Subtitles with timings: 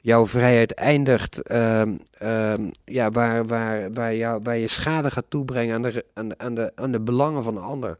[0.00, 5.74] jouw vrijheid eindigt, ehm, ehm, ja, waar, waar, waar, jou, waar je schade gaat toebrengen
[5.74, 7.96] aan de, aan de, aan de, aan de belangen van een ander.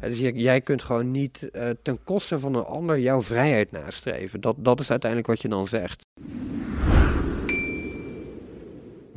[0.00, 4.40] Dus je, jij kunt gewoon niet eh, ten koste van een ander jouw vrijheid nastreven.
[4.40, 6.06] Dat, dat is uiteindelijk wat je dan zegt.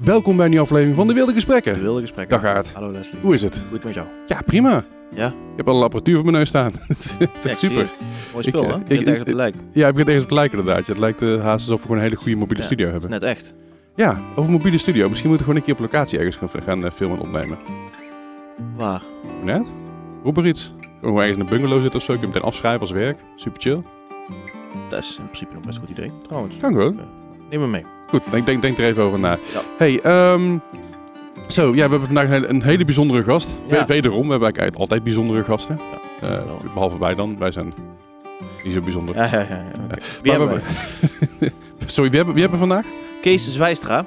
[0.04, 1.74] Welkom bij een nieuwe aflevering van De Wilde Gesprekken.
[1.76, 2.42] De wilde gesprekken.
[2.42, 2.74] Dag Aard.
[2.74, 3.22] Hallo Leslie.
[3.22, 3.66] Hoe is het?
[3.70, 4.08] Goed met jou?
[4.28, 4.84] Ja, prima.
[5.16, 5.28] Ja?
[5.28, 6.72] Ik heb al een apparatuur op mijn neus staan.
[6.88, 7.78] Het is echt ik super.
[7.84, 8.00] het.
[8.34, 8.70] Mooi spul, Ik,
[9.00, 9.12] hè?
[9.12, 9.56] eh, ik- de lijk.
[9.72, 10.88] Ja, ik begin ergens op te lijken inderdaad.
[10.88, 13.10] Het lijkt uh, haast alsof we gewoon een hele goede mobiele Ja, studio hebben.
[13.10, 13.54] net echt.
[13.96, 15.10] Ja, over mobiele studio.
[15.10, 17.58] Misschien moeten we gewoon een keer op locatie ergens gaan, gaan eh, filmen en opnemen.
[18.78, 19.02] Waar?
[19.44, 19.72] Net?
[20.24, 20.74] Roep er iets.
[21.02, 22.12] Gewoon ergens in een bungalow zitten of zo.
[22.14, 23.20] Kun je meteen afschrijven als werk.
[23.36, 23.82] Super chill.
[24.90, 26.12] Dat is in principe nog best een goed idee.
[26.28, 26.58] Trouwens.
[26.58, 27.00] Kan gewoon.
[27.50, 27.84] Neem me mee.
[28.14, 29.38] Goed, denk, denk, denk er even over na.
[29.54, 29.62] Ja.
[29.78, 30.58] Hey, ehm,
[31.48, 33.58] zo, ja, we hebben vandaag een hele, een hele bijzondere gast.
[33.66, 33.86] Ja.
[33.86, 35.80] Wederom, we hebben eigenlijk altijd bijzondere gasten.
[36.22, 36.60] Eh, wel.
[36.74, 37.38] behalve wij dan.
[37.40, 37.74] Wij zijn
[38.64, 39.16] niet zo bijzonder.
[39.16, 39.46] Ja, ja, ja.
[39.50, 39.98] ja, oké.
[40.22, 40.62] Wie hebben we-
[41.40, 41.52] we?
[41.86, 42.86] Sorry, wie hebben, wie hebben we vandaag?
[43.22, 44.06] Kees Zwijstra.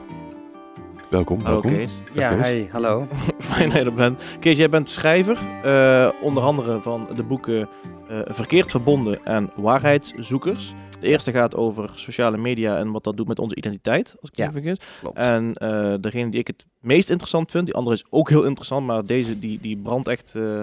[1.09, 1.71] Welkom, Hallo welkom.
[1.79, 2.01] Kees.
[2.13, 2.41] Ja, Kees.
[2.41, 3.07] hey, hallo.
[3.39, 4.23] Fijn dat je er bent.
[4.41, 5.39] Kees, jij bent schrijver.
[5.63, 7.69] eh, onder andere van de boeken
[8.09, 10.75] eh, Verkeerd Verbonden en Waarheidszoekers.
[11.01, 14.37] De eerste gaat over sociale media en wat dat doet met onze identiteit, als ik
[14.37, 14.45] Ja.
[14.45, 14.79] niet vergis.
[15.01, 15.19] Klopt.
[15.19, 18.87] En eh, degene die ik het meest interessant vind, die andere is ook heel interessant,
[18.87, 20.35] maar deze die, die brandt echt.
[20.35, 20.61] eh,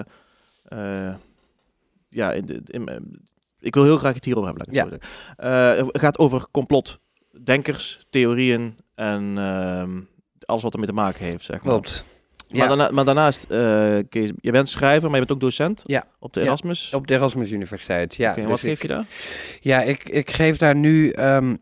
[0.64, 1.14] eh,
[2.08, 2.88] ja, in, in,
[3.60, 4.74] ik wil heel graag het hierover hebben.
[4.74, 10.00] Laat ik het gaat over complotdenkers, theorieën en ehm,
[10.44, 11.44] alles wat ermee te maken heeft.
[11.44, 11.72] Zeg maar.
[11.72, 12.04] Klopt.
[12.48, 12.68] Maar, Ja.
[12.68, 13.98] daarna, maar daarnaast, eh,
[14.40, 16.04] je bent schrijver, maar je bent ook docent Ja.
[16.18, 16.46] op de Ja.
[16.46, 16.94] Erasmus.
[16.94, 18.34] Op de Erasmus Universiteit, ja.
[18.36, 19.04] En Dus wat geef ik- je daar?
[19.60, 21.56] Ja, ik, ik geef daar nu ehm,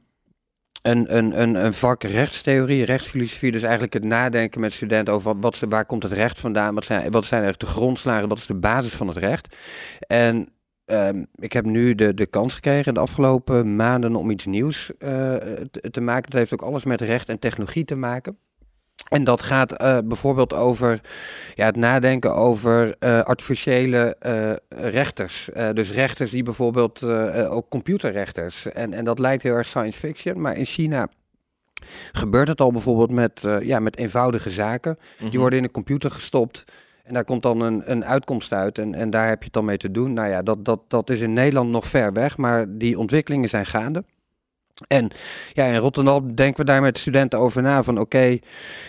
[0.83, 3.53] een, een, een, een vak rechtstheorie, rechtsfilosofie.
[3.53, 6.75] Dus eigenlijk het nadenken met studenten over wat, waar komt het recht vandaan?
[6.75, 8.29] Wat zijn, wat zijn eigenlijk de grondslagen?
[8.29, 9.57] Wat is de basis van het recht?
[10.07, 10.49] En
[10.85, 15.09] ehm, ik heb nu de, de kans gekregen de afgelopen maanden om iets nieuws eh,
[15.71, 16.31] te, te maken.
[16.31, 18.39] Dat heeft ook alles met recht en technologie te maken.
[19.13, 21.01] En dat gaat eh, bijvoorbeeld over
[21.55, 25.51] ja, het nadenken over eh, artificiële eh, rechters.
[25.73, 27.03] Dus rechters die bijvoorbeeld
[27.49, 28.67] ook computerrechters.
[28.73, 31.09] En, en dat lijkt heel erg science fiction, maar in China
[32.13, 34.99] gebeurt het al bijvoorbeeld met, ja, met eenvoudige zaken.
[35.19, 35.31] Mhm.
[35.31, 36.65] Die worden in een computer gestopt.
[37.05, 38.79] En daar komt dan een, een uitkomst uit.
[38.79, 40.13] En, en daar heb je het dan mee te doen.
[40.13, 42.37] Nou ja, dat, dat, dat is in Nederland nog ver weg.
[42.37, 44.05] Maar die ontwikkelingen zijn gaande.
[44.89, 45.11] En
[45.53, 47.83] ja, in Rotterdam denken we daar met studenten over na.
[47.83, 48.39] Van oké,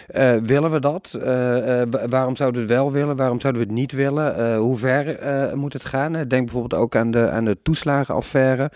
[0.08, 1.18] eh, willen we dat?
[1.22, 3.16] Eh, eh, wa- waarom zouden we het wel willen?
[3.16, 4.56] Waarom zouden we het niet willen?
[4.56, 5.18] Hoe ver
[5.58, 6.12] moet het gaan?
[6.14, 8.72] Denk bijvoorbeeld ook aan de, aan de toeslagenaffaire.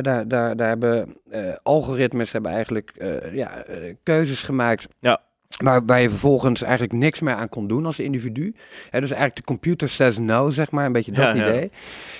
[0.00, 1.16] Daar, daar, daar hebben
[1.62, 2.92] algoritmes hebben eigenlijk
[3.32, 3.64] ja,
[4.02, 4.86] keuzes gemaakt.
[5.00, 5.20] Ja.
[5.56, 8.54] Waar, waar je vervolgens eigenlijk niks meer aan kon doen als individu.
[8.90, 11.48] Dus eigenlijk de computer says no, zeg maar, een beetje dat Ja, ja.
[11.48, 11.70] idee.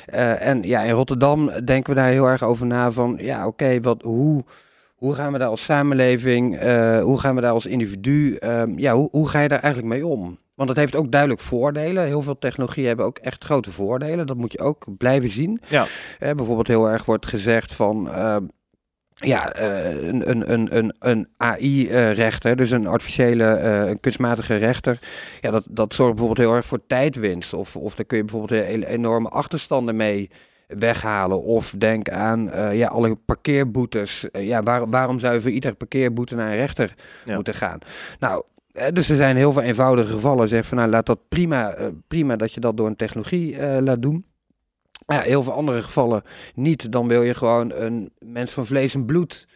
[0.06, 3.80] Eh, en ja, in Rotterdam denken we daar heel erg over na van, ja, oké,
[3.80, 4.44] wat, hoe,
[4.94, 8.94] hoe gaan we daar als samenleving, eh, hoe gaan we daar als individu, ehm, ja,
[8.94, 10.38] hoe, hoe ga je daar eigenlijk mee om?
[10.54, 12.04] Want het heeft ook duidelijk voordelen.
[12.04, 14.26] Heel veel technologieën hebben ook echt grote voordelen.
[14.26, 15.60] Dat moet je ook blijven zien.
[15.68, 15.86] Ja.
[16.18, 18.08] Eh, bijvoorbeeld heel erg wordt gezegd van...
[19.26, 24.98] ja, eh, een, een, een, een, AI-rechter, dus een artificiële, eh, een kunstmatige rechter.
[25.40, 27.52] Ja, dat, dat zorgt bijvoorbeeld heel erg voor tijdwinst.
[27.52, 30.30] Of, of daar kun je bijvoorbeeld enorme achterstanden mee
[30.78, 31.42] weghalen.
[31.42, 34.30] Of denk aan eh, ja, alle parkeerboetes.
[34.30, 36.94] Eh, ja, waar, waarom zou je voor iedere parkeerboete naar een rechter
[37.24, 37.34] Ja.
[37.34, 37.78] moeten gaan?
[38.18, 40.48] Nou, eh, dus er zijn heel veel eenvoudige gevallen.
[40.48, 43.82] Zeg van nou, laat dat prima, eh, prima dat je dat door een technologie eh,
[43.82, 44.24] laat doen.
[45.12, 46.22] Maar ja, heel veel andere gevallen
[46.54, 46.92] niet.
[46.92, 49.46] Dan wil je gewoon een mens van vlees en bloed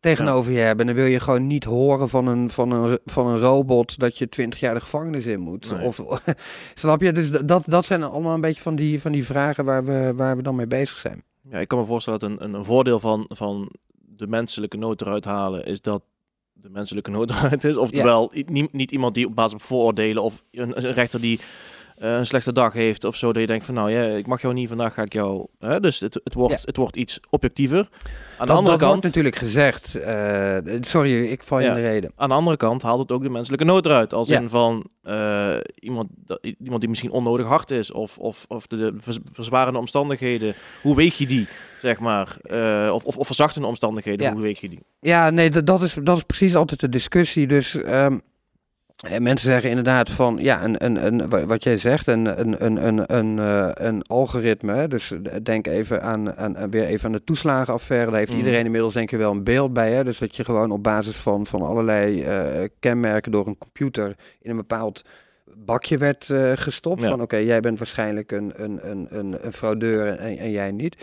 [0.00, 0.88] tegenover je hebben.
[0.88, 4.18] En dan wil je gewoon niet horen van een, van een, van een robot dat
[4.18, 5.70] je twintig jaar de gevangenis in moet.
[5.70, 5.86] Nee.
[5.86, 6.02] Of,
[6.74, 7.12] snap je?
[7.12, 10.36] Dus dat, dat zijn allemaal een beetje van die, van die vragen waar we, waar
[10.36, 11.22] we dan mee bezig zijn.
[11.50, 15.00] Ja, ik kan me voorstellen dat een, een, een voordeel van, van de menselijke nood
[15.00, 16.02] eruit halen is dat
[16.52, 17.76] de menselijke nood eruit is.
[17.76, 21.40] Oftewel, niet, niet iemand die op basis van vooroordelen of een, een rechter die
[21.96, 24.54] een slechte dag heeft of zo, dat je denkt van nou ja, ik mag jou
[24.54, 25.46] niet, vandaag ga ik jou...
[25.58, 25.80] Hè?
[25.80, 26.60] Dus het, het, wordt, Ja.
[26.64, 27.78] het wordt iets objectiever.
[27.78, 27.86] Aan
[28.38, 28.90] de dat andere dat kant...
[28.90, 29.94] wordt natuurlijk gezegd.
[29.94, 31.70] eh, sorry, ik val je Ja.
[31.76, 32.12] in de reden.
[32.16, 34.14] Aan de andere kant haalt het ook de menselijke nood eruit.
[34.14, 34.40] Als Ja.
[34.40, 36.08] in van eh, iemand,
[36.64, 37.92] iemand die misschien onnodig hard is.
[37.92, 38.92] Of, of, of de, de
[39.32, 40.54] verzwarende omstandigheden.
[40.82, 41.46] Hoe weeg je die,
[41.80, 42.36] zeg maar?
[42.42, 44.32] Eh, of, of, of verzachtende omstandigheden, Ja.
[44.32, 44.80] hoe weeg je die?
[45.00, 47.46] Ja, nee, dat, dat, is, dat is precies altijd de discussie.
[47.46, 48.18] Dus ehm,
[49.02, 52.64] eh, mensen zeggen inderdaad van, ja, een, een, een, wa- wat jij zegt, een, een,
[52.64, 54.88] een, een, een, eh, een algoritme.
[54.88, 55.12] Dus
[55.42, 58.10] denk even aan, aan, weer even aan de toeslagenaffaire.
[58.10, 58.40] Daar heeft Mhm.
[58.40, 59.92] iedereen inmiddels denk ik wel een beeld bij.
[59.92, 60.04] Hè?
[60.04, 64.50] Dus dat je gewoon op basis van, van allerlei eh, kenmerken door een computer in
[64.50, 65.02] een bepaald
[65.56, 67.00] bakje werd eh, gestopt.
[67.02, 67.08] Ja.
[67.08, 70.96] Van oké, jij bent waarschijnlijk een, een, een, een, een fraudeur en, en jij niet.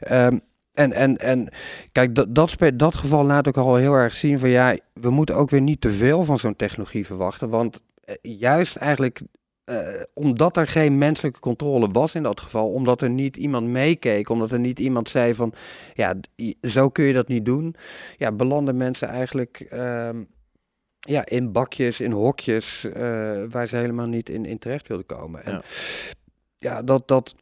[0.00, 0.38] Ehm,
[0.74, 1.48] En, en, en
[1.92, 5.36] kijk, dat, dat, dat geval laat ook al heel erg zien van ja, we moeten
[5.36, 7.48] ook weer niet te veel van zo'n technologie verwachten.
[7.48, 9.20] Want eh, juist eigenlijk
[9.64, 14.28] eh, omdat er geen menselijke controle was in dat geval, omdat er niet iemand meekeek,
[14.28, 15.52] omdat er niet iemand zei van
[15.94, 16.14] ja,
[16.62, 17.74] zo kun je dat niet doen.
[18.16, 20.24] Ja, belanden mensen eigenlijk ehm,
[20.98, 25.44] ja, in bakjes, in hokjes, eh, waar ze helemaal niet in, in terecht wilden komen.
[25.44, 25.62] En Ja.
[26.56, 27.34] ja, dat, dat,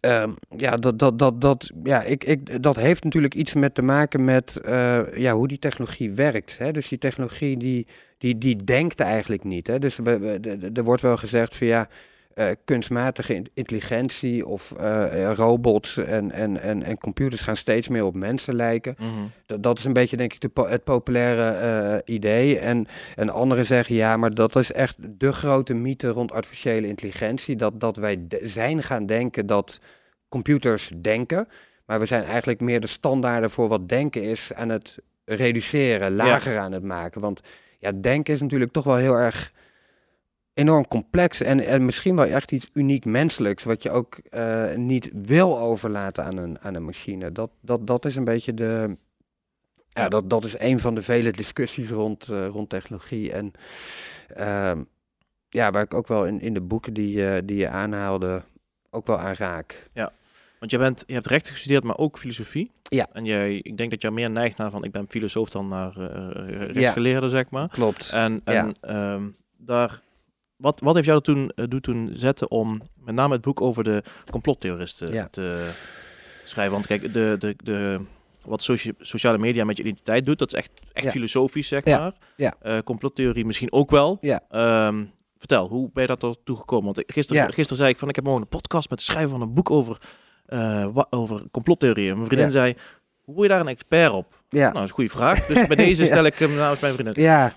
[0.00, 3.82] ehm, ja, dat, dat, dat, dat, ja, ik, ik, dat heeft natuurlijk iets met te
[3.82, 6.58] maken met eh, ja, hoe die technologie werkt.
[6.58, 6.72] Hè?
[6.72, 7.86] Dus die technologie die,
[8.18, 9.66] die, die denkt eigenlijk niet.
[9.66, 9.78] Hè?
[9.78, 11.88] Dus we, we- er wordt wel gezegd van ja,
[12.34, 17.88] eh, kunstmatige in- intelligentie of eh, eh, robots en, en, en, en computers gaan steeds
[17.88, 18.94] meer op mensen lijken.
[18.98, 19.08] Mhm.
[19.46, 22.58] Dat, dat is een beetje, denk ik, de po- het populaire idee.
[22.58, 22.86] En,
[23.16, 27.56] en anderen zeggen, ja, maar dat is echt de grote mythe rond artificiële intelligentie.
[27.56, 29.80] Dat, dat wij zijn gaan denken dat
[30.28, 31.48] computers denken.
[31.86, 36.58] Maar we zijn eigenlijk meer de standaarden voor wat denken is aan het reduceren, lager
[36.58, 37.20] aan het maken.
[37.20, 37.40] Want
[37.78, 39.52] ja, denken is natuurlijk toch wel heel erg
[40.60, 45.10] enorm complex en, en misschien wel echt iets uniek menselijks, wat je ook eh, niet
[45.12, 47.32] wil overlaten aan een, aan een machine.
[47.32, 48.96] Dat, dat, dat is een beetje de.
[49.88, 53.32] Ja, dat, dat is een van de vele discussies rond, eh, rond technologie.
[53.32, 53.52] En
[54.34, 54.82] ehm,
[55.48, 58.42] ja, waar ik ook wel in, in de boeken die, eh, die je aanhaalde,
[58.90, 59.88] ook wel aan raak.
[60.58, 62.70] Want je, bent, je hebt recht gestudeerd, maar ook filosofie.
[62.82, 63.06] Ja.
[63.12, 65.92] En jij, ik denk dat jij meer neigt naar van, ik ben filosoof dan naar
[66.72, 67.68] rechtsgeleerde, zeg maar.
[67.68, 68.12] Klopt.
[68.12, 68.52] En, Ja.
[68.52, 70.00] en ehm, daar,
[70.60, 73.60] wat, wat heeft jou er toen, eh, doet toen zetten om met name het boek
[73.60, 75.28] over de complottheoristen Ja.
[75.30, 75.68] te
[76.44, 76.72] schrijven?
[76.74, 78.00] Want kijk, de, de, de,
[78.44, 81.10] wat socia- sociale media met je identiteit doet, dat is echt, echt Ja.
[81.10, 81.98] filosofisch, zeg Ja.
[81.98, 82.12] maar.
[82.36, 82.54] Ja.
[82.62, 84.18] Eh, complottheorie misschien ook wel.
[84.20, 84.40] Ja.
[84.50, 85.04] Ehm,
[85.38, 86.94] vertel, hoe ben je daar toe gekomen?
[86.94, 87.48] Want gisteren, Ja.
[87.48, 89.70] gisteren zei ik van, ik heb morgen een podcast met het schrijven van een boek
[89.70, 89.96] over,
[90.92, 92.14] wa- over complottheorieën.
[92.14, 92.74] Mijn vriendin zei,
[93.20, 94.42] hoe word je daar een expert op?
[94.48, 94.60] ja.
[94.60, 95.46] Nou, dat is een goede vraag.
[95.46, 97.22] Dus bij deze stel ik hem namens mijn vriendin.
[97.22, 97.52] Ja,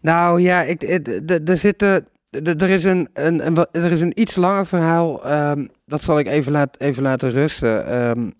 [0.00, 0.82] nou ja, ik,
[1.48, 2.06] er zitten.
[2.42, 5.24] Er is een, een, er is een iets langer verhaal.
[5.24, 7.86] ehm, dat zal ik even, even laten rusten.
[7.86, 8.30] Ehm,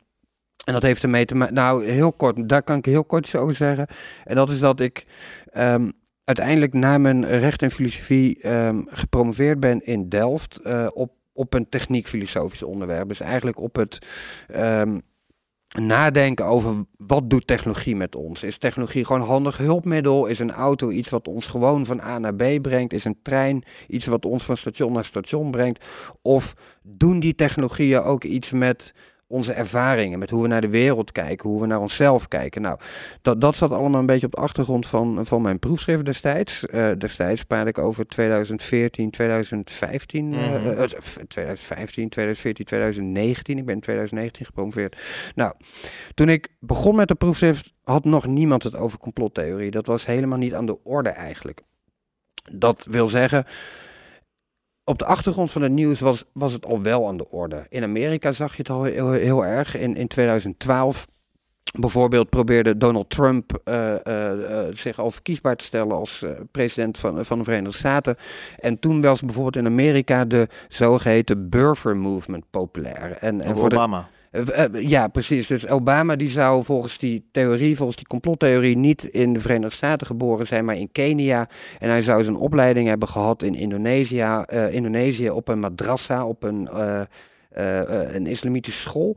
[0.64, 1.54] en dat heeft ermee te maken.
[1.54, 2.48] Nou, heel kort.
[2.48, 3.86] Daar kan ik heel kort iets over zeggen.
[4.24, 5.06] En dat is dat ik
[5.50, 5.90] ehm,
[6.24, 8.38] uiteindelijk na mijn recht en filosofie
[8.86, 10.60] gepromoveerd ben in Delft.
[10.62, 13.08] eh, op, op een techniek-filosofisch onderwerp.
[13.08, 13.98] Dus eigenlijk op het.
[15.80, 18.42] Nadenken over wat doet technologie met ons.
[18.42, 20.26] Is technologie gewoon een handig hulpmiddel?
[20.26, 22.92] Is een auto iets wat ons gewoon van A naar B brengt?
[22.92, 25.84] Is een trein iets wat ons van station naar station brengt?
[26.22, 28.94] Of doen die technologieën ook iets met
[29.28, 32.62] onze ervaringen, met hoe we naar de wereld kijken, hoe we naar onszelf kijken?
[32.62, 32.78] Nou,
[33.22, 36.66] dat, dat zat allemaal een beetje op de achtergrond van, van mijn proefschrift destijds.
[36.66, 40.66] Eh, destijds praat ik over 2014, 2015, eh, Mhm.
[40.66, 40.82] eh,
[41.28, 43.58] 2015, 2014, 2019.
[43.58, 45.00] Ik ben in 2019 gepromoveerd.
[45.34, 45.54] Nou,
[46.14, 49.70] toen ik begon met de proefschrift had nog niemand het over complottheorie.
[49.70, 51.60] Dat was helemaal niet aan de orde eigenlijk.
[52.52, 53.44] Dat wil zeggen,
[54.88, 57.66] op de achtergrond van het nieuws was, was het al wel aan de orde.
[57.68, 59.76] In Amerika zag je het al heel, heel erg.
[59.76, 61.06] In, in 2012
[61.72, 67.24] bijvoorbeeld probeerde Donald Trump eh, eh, eh, zich al verkiesbaar te stellen als president van,
[67.24, 68.16] van de Verenigde Staten.
[68.58, 73.12] En toen was bijvoorbeeld in Amerika de zogeheten Burfer Movement populair.
[73.12, 74.08] En, en voor Obama.
[74.72, 75.46] Ja, precies.
[75.46, 80.06] Dus Obama die zou volgens die theorie, volgens die complottheorie, niet in de Verenigde Staten
[80.06, 81.48] geboren zijn, maar in Kenia.
[81.78, 86.42] En hij zou zijn opleiding hebben gehad in Indonesië, eh, Indonesië op een madrassa, op
[86.42, 87.00] een, eh,
[87.56, 89.16] eh, eh, een islamitische school.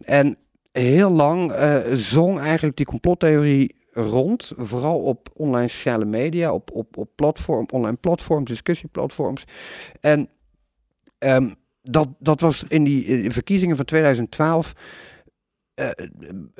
[0.00, 0.36] En
[0.72, 6.96] heel lang eh, zong eigenlijk die complottheorie rond, vooral op online sociale media, op, op,
[6.96, 9.44] op platform, online platforms, discussieplatforms.
[10.00, 10.28] En
[11.18, 11.50] ehm,
[11.90, 14.72] dat, dat was in die eh, verkiezingen van 2012.
[15.74, 15.90] eh,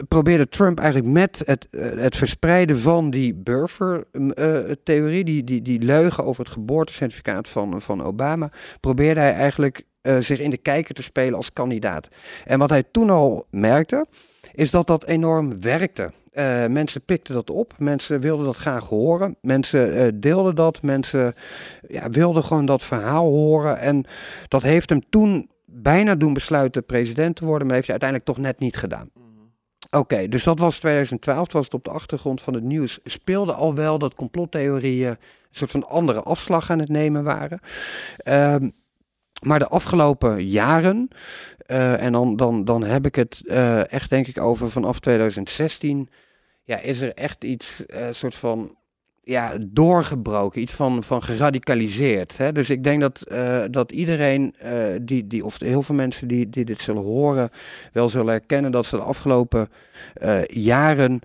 [0.08, 6.25] probeerde Trump eigenlijk met het, eh, het verspreiden van die Burfer-theorie, die, die, die leugen
[6.25, 11.02] over het geboortecertificaat van, van Obama, probeerde hij eigenlijk eh, zich in de kijker te
[11.02, 12.08] spelen als kandidaat.
[12.44, 14.06] En wat hij toen al merkte,
[14.52, 16.12] is dat dat enorm werkte.
[16.30, 21.34] Eh, mensen pikten dat op, mensen wilden dat graag horen, mensen eh, deelden dat, mensen
[21.88, 23.78] ja, wilden gewoon dat verhaal horen.
[23.78, 24.04] En
[24.49, 28.46] dat heeft hem toen bijna doen besluiten president te worden, maar heeft hij uiteindelijk toch
[28.46, 29.10] net niet gedaan.
[29.90, 32.99] Oké, dus dat was 2012, toen was het op de achtergrond van het nieuws.
[33.04, 35.16] Speelde al wel dat complottheorieën een
[35.50, 37.60] soort van andere afslag aan het nemen waren.
[38.16, 38.70] Ehm,
[39.40, 41.09] maar de afgelopen jaren,
[41.66, 46.09] eh, en dan, dan, dan heb ik het eh, echt denk ik over vanaf 2016,
[46.64, 48.78] ja, is er echt iets, eh soort van
[49.23, 52.37] ja, doorgebroken, iets van, van geradicaliseerd.
[52.37, 52.52] Hè?
[52.52, 53.26] Dus ik denk dat,
[53.70, 54.54] dat iedereen,
[55.02, 57.50] die, die, of heel veel mensen die, die dit zullen horen,
[57.92, 59.68] wel zullen herkennen dat ze de afgelopen
[60.47, 61.20] jaren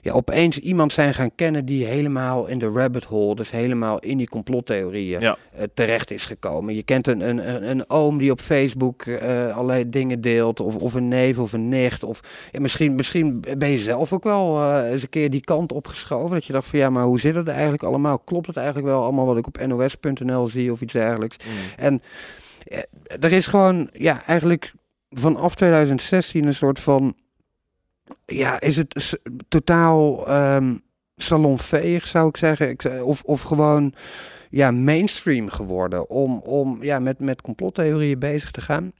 [0.00, 4.16] ja, opeens iemand zijn gaan kennen die helemaal in de rabbit hole, dus helemaal in
[4.16, 5.36] die complottheorieën ja.
[5.56, 6.74] uh, terecht is gekomen.
[6.74, 10.94] Je kent een, een, een, oom die op Facebook uh, allerlei dingen deelt, of, of
[10.94, 12.04] een neef of een nicht.
[12.04, 12.20] Of
[12.52, 16.34] ja, misschien, misschien ben je zelf ook wel uh, eens een keer die kant opgeschoven.
[16.34, 18.18] Dat je dacht van ja, maar hoe zit het eigenlijk allemaal?
[18.18, 21.36] Klopt het eigenlijk wel allemaal wat ik op nos.nl zie of iets dergelijks?
[21.36, 21.84] Mm.
[21.84, 22.02] En
[23.20, 24.72] er is gewoon ja, eigenlijk
[25.10, 27.14] vanaf 2016 een soort van
[28.26, 30.82] ja, is het totaal um,
[31.16, 32.68] salonveeg, zou ik zeggen.
[32.68, 33.94] Ik, of, of gewoon
[34.50, 38.92] ja, mainstream geworden om, om ja, met, met complottheorieën bezig te gaan.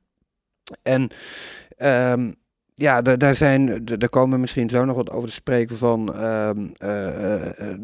[0.82, 1.10] En
[1.78, 2.34] um,
[2.74, 7.46] ja, daar zijn, daar komen misschien zo nog wat over te spreken van um, uh,
[7.58, 7.74] uh,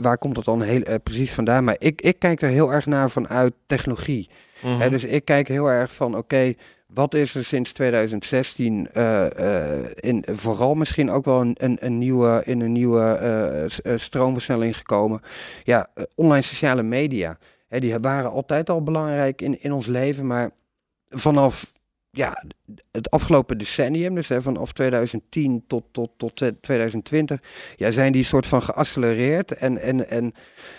[0.00, 1.64] waar komt dat dan heel, uh, precies vandaan.
[1.64, 4.30] Maar ik, ik kijk er heel erg naar vanuit technologie.
[4.62, 4.90] Mm -hmm.
[4.90, 6.56] dus ik kijk heel erg van oké, okay,
[6.94, 11.98] wat is er sinds 2016 uh, uh, in vooral misschien ook wel een, een, een
[11.98, 15.20] nieuwe, in een nieuwe uh, stroomversnelling gekomen?
[15.64, 17.38] Ja, online sociale media.
[17.68, 20.50] Hè, die waren altijd al belangrijk in, in ons leven, maar
[21.08, 21.72] vanaf
[22.12, 22.44] ja,
[22.90, 27.40] het afgelopen decennium, dus hè, vanaf 2010 tot, tot, tot 2020,
[27.76, 30.32] ja, zijn die soort van geaccelereerd en, en, en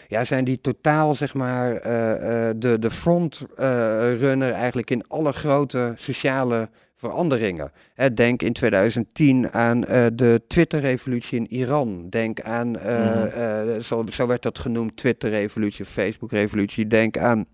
[0.08, 5.32] ja, zijn die totaal, zeg maar, uh, uh, de, de frontrunner uh, eigenlijk in alle
[5.32, 7.72] grote sociale veranderingen.
[7.94, 9.82] Hè, denk in 2010 aan
[10.14, 12.10] de Twitter-revolutie in Iran.
[12.10, 13.82] Denk aan, mm-hmm.
[13.82, 16.88] zo, zo werd dat genoemd, Twitter-revolutie, Facebook-revolutie.
[16.88, 17.46] Denk aan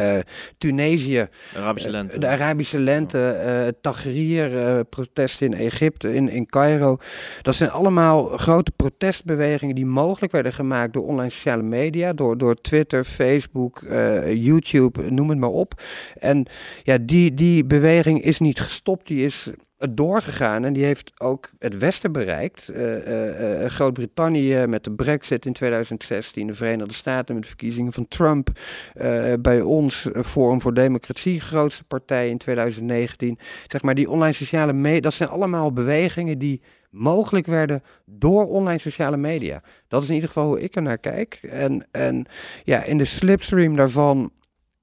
[0.00, 0.18] uh,
[0.58, 1.28] Tunesië.
[1.56, 2.14] Arabische lente.
[2.14, 6.96] Uh, de Arabische lente, uh, Tahrir, protesten in Egypte, in, in Cairo.
[7.42, 12.54] Dat zijn allemaal grote protestbewegingen die mogelijk werden gemaakt door online sociale media, door, door
[12.54, 13.82] Twitter, Facebook,
[14.34, 15.82] YouTube, noem het maar op.
[16.18, 16.46] En
[16.82, 19.50] ja, die, die beweging is niet gestopt, die is
[19.90, 22.70] doorgegaan en die heeft ook het Westen bereikt.
[22.74, 28.08] Uh, uh, Groot-Brittannië met de Brexit in 2016, de Verenigde Staten met de verkiezingen van
[28.08, 28.48] Trump.
[29.40, 33.38] bij ons Forum voor Democratie, grootste partij in 2019.
[33.66, 36.62] Zeg maar, die online sociale media, dat zijn allemaal bewegingen die
[36.94, 39.62] mogelijk werden door online sociale media.
[39.88, 41.38] Dat is in ieder geval hoe ik er naar kijk.
[41.42, 42.26] En, en
[42.64, 44.32] ja, in de slipstream daarvan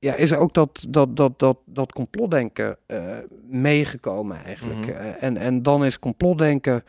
[0.02, 3.18] ja, is er ook dat, dat, dat, dat, dat complotdenken uh,
[3.50, 4.80] meegekomen eigenlijk.
[4.80, 5.02] Mm -hmm.
[5.02, 6.84] uh, en, en dan is complotdenken,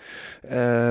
[0.50, 0.90] uh,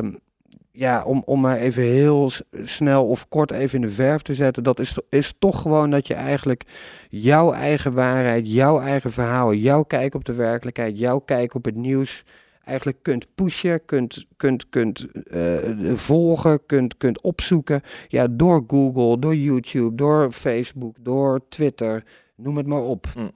[0.71, 4.63] ja, om, om maar even heel snel of kort even in de verf te zetten,
[4.63, 6.63] dat is, is toch gewoon dat je eigenlijk
[7.09, 11.75] jouw eigen waarheid, jouw eigen verhaal, jouw kijk op de werkelijkheid, jouw kijk op het
[11.75, 12.23] nieuws
[12.63, 17.81] eigenlijk kunt pushen, kunt, kunt, kunt uh, volgen, kunt, kunt opzoeken.
[18.07, 22.03] Ja, door Google, door YouTube, door Facebook, door Twitter,
[22.35, 23.07] noem het maar op.
[23.15, 23.31] Mm.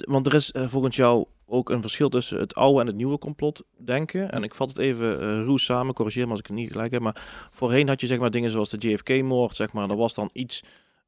[0.00, 3.18] Want er is uh, volgens jou ook een verschil tussen het oude en het nieuwe
[3.18, 4.30] complot denken.
[4.30, 6.92] En ik vat het even uh, ruw samen, corrigeer me als ik het niet gelijk
[6.92, 7.02] heb.
[7.02, 9.90] Maar voorheen had je zeg maar dingen zoals de JFK-moord, zeg maar.
[9.90, 10.62] Er was dan iets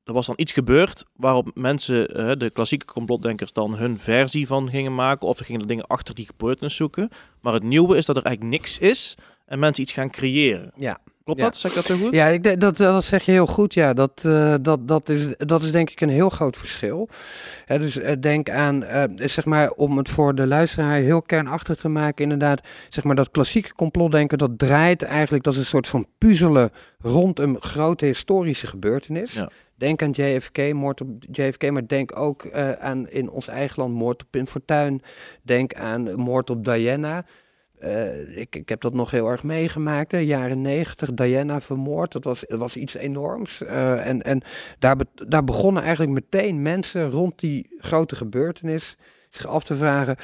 [0.05, 4.71] er was dan iets gebeurd waarop mensen, uh, de klassieke complotdenkers, dan hun versie van
[4.71, 5.29] gingen maken.
[5.29, 7.09] Of ze gingen er dingen achter die gebeurtenis zoeken.
[7.41, 9.17] Maar het nieuwe is dat er eigenlijk niks is
[9.47, 10.73] en mensen iets gaan creëren.
[10.77, 10.99] Ja.
[11.25, 11.47] Klopt ja.
[11.47, 11.57] dat?
[11.57, 12.15] Zeg ik dat zo goed?
[12.15, 13.75] Ja, ik, dat, dat zeg je heel goed.
[13.75, 17.09] Ja, dat, uh, dat, dat, is, dat is denk ik een heel groot verschil.
[17.67, 21.89] Dus uh, denk aan, uh, zeg maar, om het voor de luisteraar heel kernachtig te
[21.89, 26.07] maken, inderdaad, zeg maar, dat klassieke complotdenken, dat draait eigenlijk, dat is een soort van
[26.19, 29.33] puzzelen rond een grote historische gebeurtenis.
[29.33, 29.51] Ja.
[29.77, 33.95] Denk aan JFK, moord op JFK, maar denk ook uh, aan in ons eigen land
[33.95, 35.03] moord op Pim Fortuyn.
[35.43, 37.25] Denk aan moord op Diana.
[37.85, 42.25] Uh, ik, ik heb dat nog heel erg meegemaakt, de jaren negentig, Diana vermoord, dat
[42.25, 43.63] was, dat was iets enorms.
[43.63, 44.43] Uh, en en
[44.79, 48.97] daar, be, daar begonnen eigenlijk meteen mensen rond die grote gebeurtenis
[49.31, 50.17] zich af te vragen,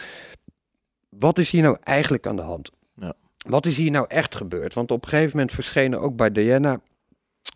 [1.09, 2.71] wat is hier nou eigenlijk aan de hand?
[2.95, 3.15] Ja.
[3.39, 4.75] Wat is hier nou echt gebeurd?
[4.75, 6.81] Want op een gegeven moment verschenen ook bij Diana,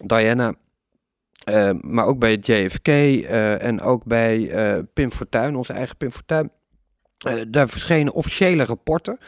[0.07, 0.55] Diana
[1.51, 2.89] uh, maar ook bij JFK
[3.59, 4.51] en ook bij
[4.93, 6.51] Pim Fortuyn, onze eigen Pim Fortuyn.
[7.49, 9.19] Daar verschenen officiële rapporten.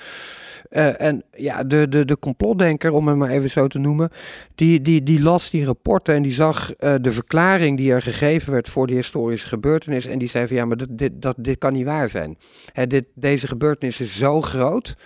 [0.71, 4.11] Uh, en ja, de, de, de complotdenker, om het maar even zo te noemen,
[4.55, 8.53] die, die, die las die rapporten en die zag uh, de verklaring die er gegeven
[8.53, 10.07] werd voor die historische gebeurtenis.
[10.07, 12.37] En die zei van ja, maar dit, dit, dat, dit kan niet waar zijn.
[12.73, 14.97] Hè, dit, deze gebeurtenis is zo groot,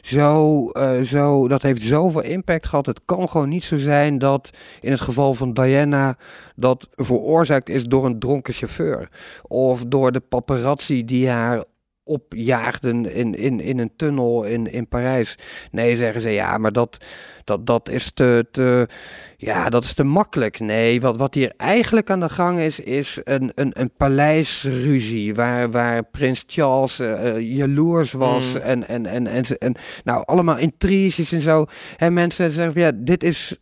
[0.00, 0.70] zo,
[1.02, 2.86] zo, dat heeft zoveel impact gehad.
[2.86, 4.50] Het kan gewoon niet zo zijn dat
[4.80, 6.18] in het geval van Diana
[6.56, 9.08] dat veroorzaakt is door een dronken chauffeur.
[9.42, 11.64] Of door de paparazzi die haar
[12.06, 15.38] opjaagden in, in, in een tunnel in, in Parijs.
[15.70, 17.04] Nee, zeggen ze ja, maar dat,
[17.44, 18.88] dat, dat is te, te,
[19.36, 20.60] ja, dat is te makkelijk.
[20.60, 25.70] Nee, wat, wat hier eigenlijk aan de gang is, is een, een, een paleisruzie waar,
[25.70, 28.60] waar prins Charles uh, jaloers was Mm.
[28.60, 31.66] en, en, en, en, en, nou, allemaal intriges en zo.
[31.96, 33.58] En mensen zeggen ja, dit is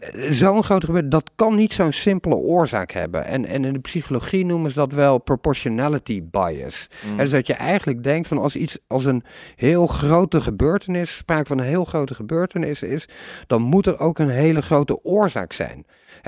[0.00, 3.24] eh, zo'n grote gebeurtenis, dat kan niet zo'n simpele oorzaak hebben.
[3.24, 6.88] En, en in de psychologie noemen ze dat wel proportionality bias.
[7.10, 7.16] Mm.
[7.16, 9.22] Dus dat je eigenlijk denkt van als iets als een
[9.56, 13.08] heel grote gebeurtenis, sprake van een heel grote gebeurtenis is,
[13.46, 15.86] dan moet er ook een hele grote oorzaak zijn.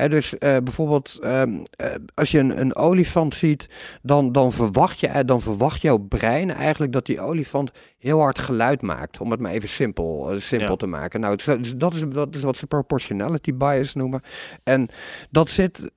[0.08, 3.68] Dus eh, bijvoorbeeld ehm, eh, als je een, een olifant ziet,
[4.02, 7.70] dan, dan, verwacht je, dan verwacht jouw brein eigenlijk dat die olifant
[8.02, 9.20] heel hard geluid maakt.
[9.20, 10.76] Om het maar even simpel, eh, simpel Ja.
[10.76, 11.20] te maken.
[11.20, 14.20] Nou, het dat, is, dat is wat ze proportionality bias noemen.
[14.64, 14.88] En
[15.30, 15.90] dat zit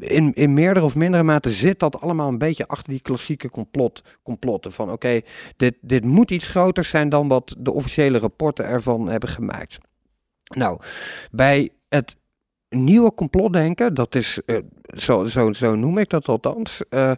[0.00, 4.02] in, in meerdere of mindere mate zit dat allemaal een beetje achter die klassieke complot,
[4.22, 4.72] complotten.
[4.72, 5.20] Van oké,
[5.56, 9.78] dit, dit moet iets groter zijn dan wat de officiële rapporten ervan hebben gemaakt.
[10.44, 10.80] Nou,
[11.30, 12.16] bij het
[12.68, 14.58] nieuwe complotdenken, dat is, eh,
[14.96, 16.82] zo, zo, zo noem ik dat althans.
[16.88, 17.12] eh,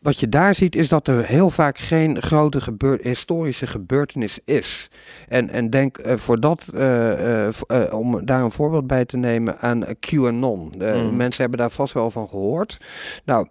[0.00, 4.90] wat je daar ziet is dat er heel vaak geen grote gebeur historische gebeurtenis is.
[5.28, 7.52] En, en denk eh, voor dat, eh, eh,
[7.90, 10.72] om daar een voorbeeld bij te nemen aan QAnon.
[10.78, 11.16] Mm.
[11.16, 12.78] Mensen hebben daar vast wel van gehoord.
[13.24, 13.48] Nou,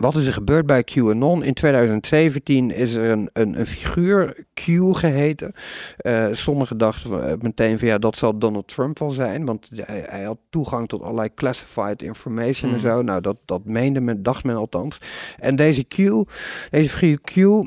[0.00, 1.42] wat is er gebeurd bij QAnon?
[1.42, 5.52] In 2017 is er een, een, een figuur, Q geheten.
[5.96, 9.44] Eh, sommigen dachten eh, meteen van ja, dat zal Donald Trump wel zijn.
[9.44, 12.82] Want hij, hij had toegang tot allerlei classified information en Mm.
[12.82, 13.02] zo.
[13.02, 14.98] Nou, dat, dat meende men, dacht men althans.
[15.38, 15.96] En deze Q,
[16.70, 17.66] deze figuur Q,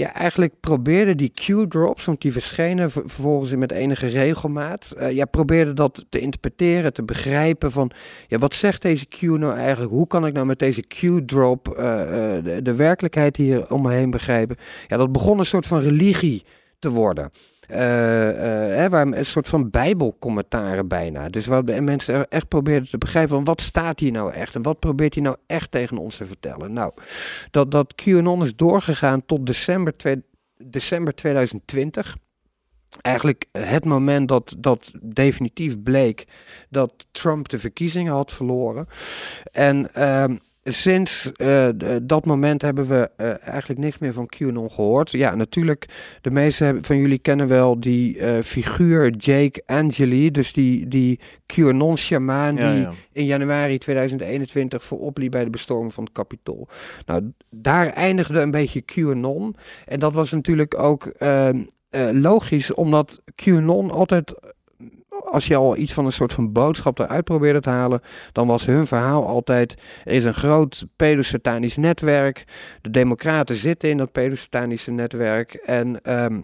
[0.00, 5.24] ja, eigenlijk probeerden die Q-drops, want die verschenen ver- vervolgens met enige regelmaat, eh, ja,
[5.24, 7.90] probeerden dat te interpreteren, te begrijpen van,
[8.28, 9.92] ja, wat zegt deze Q nou eigenlijk?
[9.92, 13.92] Hoe kan ik nou met deze Q-drop eh, eh, de, de werkelijkheid hier om me
[13.92, 14.56] heen begrijpen?
[14.86, 16.44] Ja, dat begon een soort van religie
[16.78, 17.30] te worden.
[17.70, 21.28] Eh, eh, waar een soort van bijbelcommentaren bijna.
[21.28, 24.78] Dus waar mensen echt probeerden te begrijpen van wat staat hier nou echt en wat
[24.78, 26.72] probeert hij nou echt tegen ons te vertellen.
[26.72, 26.92] Nou,
[27.50, 29.94] dat, dat QAnon is doorgegaan tot december,
[30.56, 32.16] december 2020.
[33.00, 36.26] Eigenlijk het moment dat, dat definitief bleek
[36.68, 38.86] dat Trump de verkiezingen had verloren.
[39.52, 44.70] En ehm, sinds eh, d- dat moment hebben we eh, eigenlijk niks meer van QAnon
[44.70, 45.10] gehoord.
[45.10, 45.88] Ja, natuurlijk,
[46.20, 52.56] de meeste van jullie kennen wel die eh, figuur Jake Angeli, dus die, die QAnon-shamaan
[52.56, 52.92] Ja, die ja.
[53.12, 56.68] in januari 2021 voorop liep bij de bestorming van het Capitool.
[57.06, 59.54] Nou, daar eindigde een beetje QAnon.
[59.86, 64.50] En dat was natuurlijk ook ehm, eh, logisch, omdat QAnon altijd, eh,
[65.30, 68.00] als je al iets van een soort van boodschap eruit probeerde te halen,
[68.32, 72.44] dan was hun verhaal altijd, er is een groot pedosatanisch netwerk,
[72.80, 76.02] de democraten zitten in dat pedosatanische netwerk en...
[76.02, 76.40] ehm,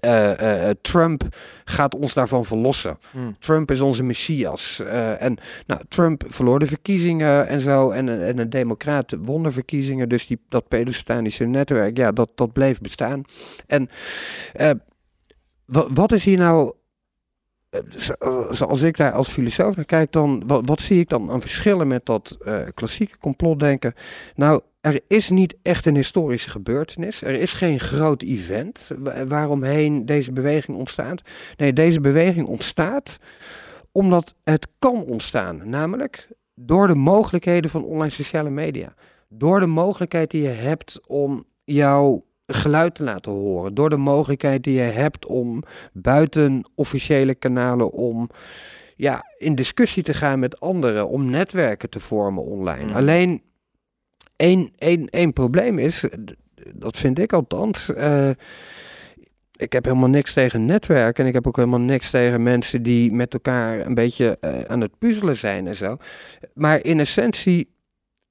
[0.00, 1.22] eh, eh, eh, Trump
[1.64, 2.98] gaat ons daarvan verlossen.
[3.10, 3.18] Hm.
[3.38, 4.80] Trump is onze messias.
[5.18, 7.90] En nou, Trump verloor de verkiezingen en zo.
[7.90, 10.08] En, en de democraten won de verkiezingen.
[10.08, 13.22] Dus die, dat pedestanische netwerk, ja, dat, dat bleef bestaan.
[13.66, 13.88] En
[15.64, 16.72] wa- wat is hier nou...
[18.50, 22.06] Zoals ik daar als filosoof naar kijk, dan wat, zie ik dan aan verschillen met
[22.06, 23.94] dat eh, klassieke complotdenken?
[24.34, 27.22] Nou, er is niet echt een historische gebeurtenis.
[27.22, 31.22] Er is geen groot event wa- waaromheen deze beweging ontstaat.
[31.56, 33.18] Nee, deze beweging ontstaat
[33.92, 35.68] omdat het kan ontstaan.
[35.68, 38.94] Namelijk door de mogelijkheden van online sociale media.
[39.28, 43.74] Door de mogelijkheid die je hebt om jouw geluid te laten horen.
[43.74, 48.30] Door de mogelijkheid die je hebt om buiten officiële kanalen om
[48.96, 52.90] ja, in discussie te gaan met anderen, om netwerken te vormen online.
[52.90, 52.96] Mm.
[52.96, 53.42] Alleen
[54.36, 56.04] één, één, één probleem is,
[56.74, 57.90] dat vind ik althans.
[57.96, 58.30] Uh,
[59.56, 61.22] ik heb helemaal niks tegen netwerken.
[61.22, 64.80] En ik heb ook helemaal niks tegen mensen die met elkaar een beetje uh, aan
[64.80, 65.96] het puzzelen zijn en zo.
[66.54, 67.70] Maar in essentie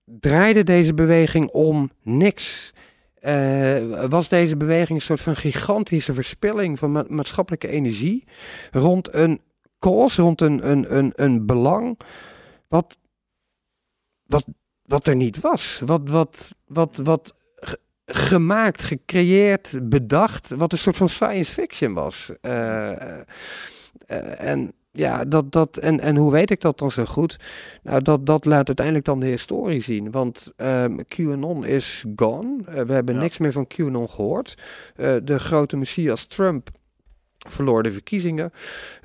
[0.05, 2.73] draaide deze beweging om niks.
[3.21, 8.23] Uh, was deze beweging een soort van gigantische verspilling van ma maatschappelijke energie
[8.71, 9.41] rond een
[9.79, 11.99] cause, rond een, een, een, een belang,
[12.67, 12.97] wat,
[14.25, 14.45] wat,
[14.81, 15.81] wat er niet was.
[15.85, 17.33] Wat, wat, wat, wat
[18.05, 22.31] gemaakt, gecreëerd, bedacht, wat een soort van science fiction was.
[22.41, 23.21] Uh,
[24.39, 27.39] en ja, dat, dat, en, en hoe weet ik dat dan zo goed?
[27.83, 30.11] Nou, dat, dat laat uiteindelijk dan de historie zien.
[30.11, 32.57] Want um, QAnon is gone.
[32.85, 34.57] we hebben niks meer van QAnon gehoord.
[35.23, 36.69] de grote messias Trump
[37.49, 38.51] verloor de verkiezingen.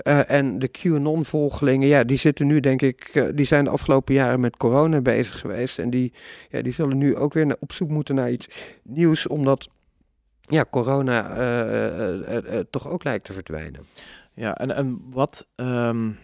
[0.02, 4.14] Uh, en de QAnon-volgelingen, ja, die zitten nu, denk ik, uh, die zijn de afgelopen
[4.14, 5.78] jaren met corona bezig geweest.
[5.78, 6.12] En die,
[6.50, 8.48] ja, die zullen nu ook weer op zoek moeten naar iets
[8.82, 9.68] nieuws, omdat
[10.40, 13.80] ja, corona uh, toch ook lijkt te verdwijnen.
[14.34, 16.18] Ja, en, en wat, um,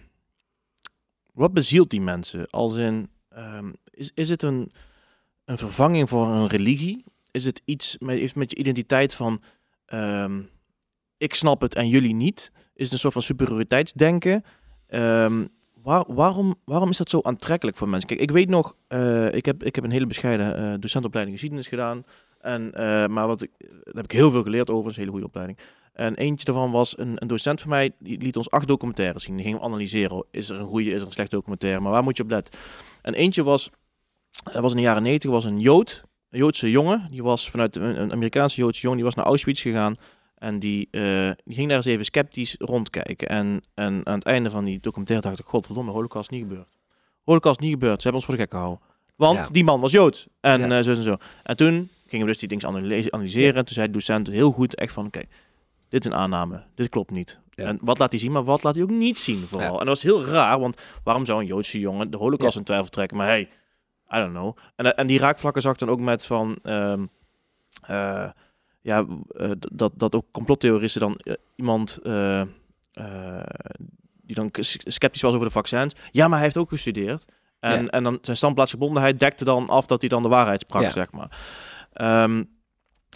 [1.33, 2.51] wat bezielt die mensen?
[2.51, 4.73] Als in, um, is, is het een,
[5.45, 7.05] een vervanging voor een religie?
[7.31, 9.43] Is het iets met, met je identiteit van...
[9.95, 10.49] Um,
[11.17, 14.45] ik snap het en jullie niet, is het een soort van superioriteitsdenken.
[15.83, 18.09] Waar, waarom, waarom is dat zo aantrekkelijk voor mensen?
[18.09, 21.69] Kijk, ik weet nog, uh, ik, heb, ik heb een hele bescheiden uh, docentopleiding geschiedenis
[21.69, 22.05] gedaan.
[22.41, 25.13] En, uh, maar wat ik, daar heb ik heel veel geleerd over, is een hele
[25.13, 25.59] goede opleiding.
[25.99, 29.35] En eentje daarvan was een, een docent van mij, die liet ons acht documentaires zien.
[29.35, 30.25] Die gingen we analyseren.
[30.31, 31.81] Is er een goede, is er een slechte documentaire?
[31.81, 32.61] Maar waar moet je op letten?
[33.03, 33.71] En eentje was,
[34.45, 37.09] dat was in de jaren 90, was een Jood, een Joodse jongen.
[37.11, 39.97] Die was vanuit een, Amerikaanse Joodse jongen, die was naar Auschwitz gegaan.
[40.35, 43.29] En die, uh, die ging daar eens even sceptisch rondkijken.
[43.29, 46.69] En, en aan het einde van die documentaire dacht ik, godverdomme, holocaust niet gebeurd.
[47.25, 48.81] Holocaust niet gebeurd, ze hebben ons voor de gek gehouden.
[49.17, 50.27] Want die man was Joods.
[50.41, 50.79] En ja.
[50.79, 51.17] uh, zo en zo.
[51.43, 52.67] En toen gingen we dus die dingen
[53.11, 53.55] analyseren.
[53.55, 55.31] En toen zei de docent heel goed echt van, oké, okay,
[55.89, 56.63] dit is een aanname.
[56.75, 57.41] Dit klopt niet.
[57.55, 59.73] En wat laat hij zien, maar wat laat hij ook niet zien vooral.
[59.73, 62.89] En dat was heel raar, want waarom zou een Joodse jongen de holocaust in twijfel
[62.89, 63.17] trekken?
[63.17, 63.49] Maar hey,
[64.15, 64.57] I don't know.
[64.77, 66.59] En, en die raakvlakken zag ik dan ook met van...
[66.63, 67.11] Um,
[67.91, 68.31] uh,
[68.81, 71.99] ja, uh, dat, dat ook complottheoristen dan uh, iemand
[74.23, 74.49] die dan
[74.85, 75.95] sceptisch was over de vaccins.
[76.11, 77.25] Ja, maar hij heeft ook gestudeerd.
[77.61, 77.89] En, ja.
[77.89, 80.91] en dan zijn standplaatsgebondenheid dekte dan af dat hij dan de waarheid sprak, ja.
[80.91, 81.39] zeg maar.
[82.23, 82.49] Um,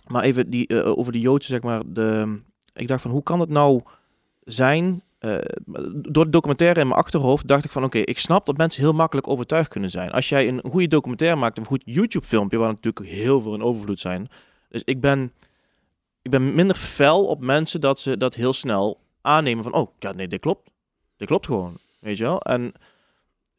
[0.06, 1.82] maar even die, over de Joodse, zeg maar.
[1.86, 2.40] De,
[2.74, 3.80] ik dacht van, hoe kan het nou
[4.44, 5.02] zijn...
[5.92, 7.84] door de documentaire in mijn achterhoofd dacht ik van...
[7.84, 10.10] oké, ik snap dat mensen heel makkelijk overtuigd kunnen zijn.
[10.10, 12.58] Als jij een goede documentaire maakt, een goed YouTube-filmpje...
[12.58, 14.28] waar natuurlijk heel veel in overvloed zijn...
[14.68, 15.32] Dus ik ben
[16.22, 20.12] ik ben minder fel op mensen dat ze dat heel snel aannemen van, oh, ja,
[20.12, 20.70] nee, dit klopt.
[21.16, 22.40] Dit klopt gewoon, weet je wel?
[22.40, 22.72] En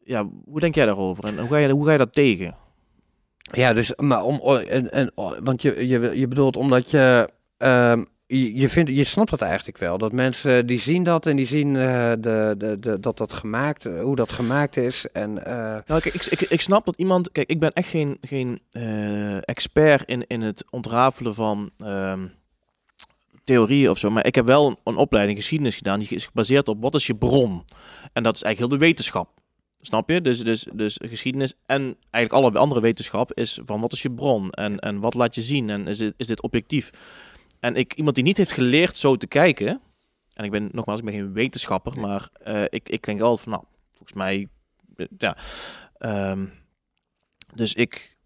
[0.04, 1.24] ja, hoe denk jij daarover?
[1.24, 2.56] En hoe ga je, hoe ga je dat tegen?
[3.38, 5.12] Ja, dus, maar om, en, en,
[5.44, 9.98] want je, je, je bedoelt omdat je, um, je, vindt, je snapt dat eigenlijk wel.
[9.98, 13.84] Dat mensen die zien dat en die zien uh, de, de, de, dat dat gemaakt,
[13.84, 15.06] hoe dat gemaakt is.
[15.12, 18.62] En, nou, kijk, ik, ik, ik snap dat iemand, kijk, ik ben echt geen, geen
[19.42, 21.72] expert in, in het ontrafelen van.
[21.78, 22.14] Uh,
[23.44, 24.10] theorieën of zo.
[24.10, 27.08] Maar ik heb wel een, een, opleiding geschiedenis gedaan die is gebaseerd op wat is
[27.08, 27.64] je bron.
[28.14, 29.30] En dat is eigenlijk heel de wetenschap.
[29.82, 30.22] Snap je?
[30.22, 34.52] Dus, dus, dus geschiedenis en eigenlijk alle andere wetenschap is van wat is je bron
[34.52, 36.90] en, en wat laat je zien en is dit, is dit objectief.
[37.64, 39.82] En ik, iemand die niet heeft geleerd zo te kijken,
[40.34, 43.52] en ik ben nogmaals, ik ben geen wetenschapper, maar uh, ik, ik denk altijd van,
[43.52, 44.48] nou, volgens mij,
[45.18, 45.38] ja.
[46.32, 46.52] Um,
[47.54, 48.18] dus ik,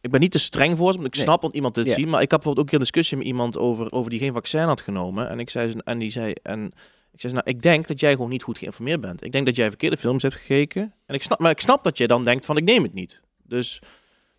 [0.00, 1.24] ik ben niet te streng voor ze, want ik nee.
[1.24, 1.94] snap dat iemand dit ja.
[1.94, 2.06] ziet.
[2.06, 4.80] Maar ik had bijvoorbeeld ook een discussie met iemand over, over die geen vaccin had
[4.80, 5.28] genomen.
[5.28, 6.72] En ik zei, en die zei, en
[7.12, 9.24] ik zei, nou, ik denk dat jij gewoon niet goed geïnformeerd bent.
[9.24, 10.94] Ik denk dat jij verkeerde films hebt gekeken.
[11.06, 13.22] En ik snap, maar ik snap dat je dan denkt van, ik neem het niet.
[13.42, 13.82] Dus,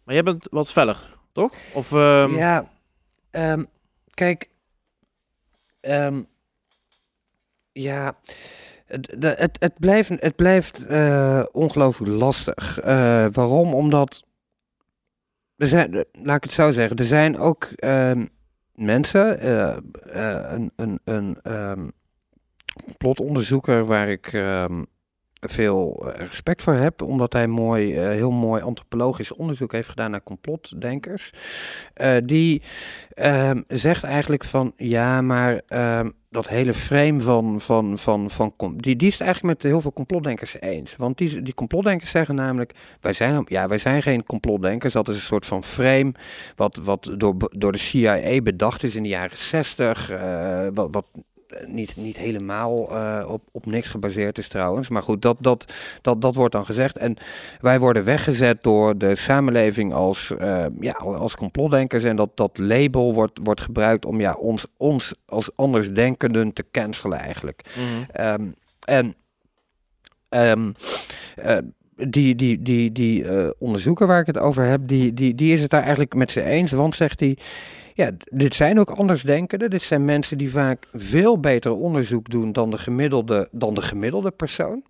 [0.04, 1.54] maar jij bent wat feller, toch?
[1.74, 2.36] Of, um...
[2.36, 2.72] Ja,
[3.32, 3.68] um,
[4.20, 4.50] kijk,
[5.82, 6.26] um,
[7.72, 8.18] ja,
[8.86, 12.80] het, het, blijft, het blijft uh, ongelooflijk lastig.
[12.80, 12.86] Uh,
[13.32, 13.74] waarom?
[13.74, 14.24] Omdat
[15.56, 18.30] zijn, laat ik het zo zeggen, er zijn ook um,
[18.74, 19.78] mensen, uh,
[20.52, 21.92] een, een, een um,
[22.98, 24.32] plotonderzoeker waar ik
[25.40, 30.24] veel respect voor heb, omdat hij mooi, uh, heel mooi antropologisch onderzoek heeft gedaan naar
[30.24, 31.32] complotdenkers.
[32.02, 32.62] Uh, die
[33.16, 35.62] um, zegt eigenlijk van ja, maar
[36.00, 39.82] um, dat hele frame van, van, van, van, die, die is het eigenlijk met heel
[39.82, 40.96] veel complotdenkers eens.
[40.96, 45.16] Want die, die complotdenkers zeggen namelijk, wij zijn, ja, wij zijn geen complotdenkers, dat is
[45.16, 46.12] een soort van frame
[46.56, 51.06] wat, wat door, door de CIA bedacht is in de jaren 60, uh, wat, wat
[51.66, 54.90] niet, niet helemaal uh, op, op niks gebaseerd is trouwens.
[54.90, 56.98] Maar goed, dat, dat, dat, dat wordt dan gezegd.
[56.98, 57.18] En
[57.62, 62.04] wij worden weggezet door de samenleving als, uh, ja, als complotdenkers.
[62.04, 67.20] En dat, dat label wordt, wordt gebruikt om ja, ons, ons als andersdenkenden te cancelen
[67.20, 67.62] eigenlijk.
[67.76, 68.26] Mhm.
[68.26, 69.16] Um, en
[70.30, 70.74] um,
[71.46, 71.58] uh,
[72.08, 75.62] die, die, die, die uh, onderzoeker waar ik het over heb, die, die, die is
[75.62, 76.72] het daar eigenlijk met ze eens.
[76.72, 77.38] Want zegt hij,
[77.94, 79.70] ja, dit zijn ook andersdenkenden.
[79.70, 84.32] Dit zijn mensen die vaak veel beter onderzoek doen dan de gemiddelde, dan de gemiddelde
[84.32, 84.84] persoon.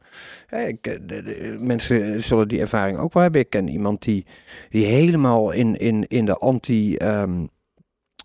[0.81, 3.41] De, mensen zullen die ervaring ook wel hebben.
[3.41, 4.25] Ik ken iemand die,
[4.69, 6.95] die helemaal in, in, in de anti...
[6.95, 7.49] Um,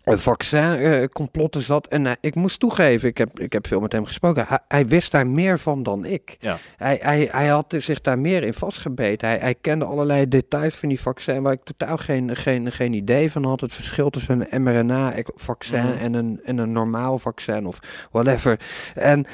[0.05, 1.87] vaccin-complotten uh, zat.
[1.87, 4.45] En uh, ik moest toegeven, ik heb, ik heb veel met hem gesproken.
[4.47, 6.37] Hij, hij wist daar meer van dan ik.
[6.39, 6.57] Ja.
[6.77, 9.27] Hij, hij, hij had zich daar meer in vastgebeten.
[9.27, 13.31] Hij, hij kende allerlei details van die vaccin waar ik totaal geen, geen, geen idee
[13.31, 13.61] van had.
[13.61, 15.97] Het verschil tussen een mRNA-vaccin mm.
[15.97, 17.79] en, een, en een normaal vaccin of
[18.11, 18.59] whatever.
[18.95, 19.25] En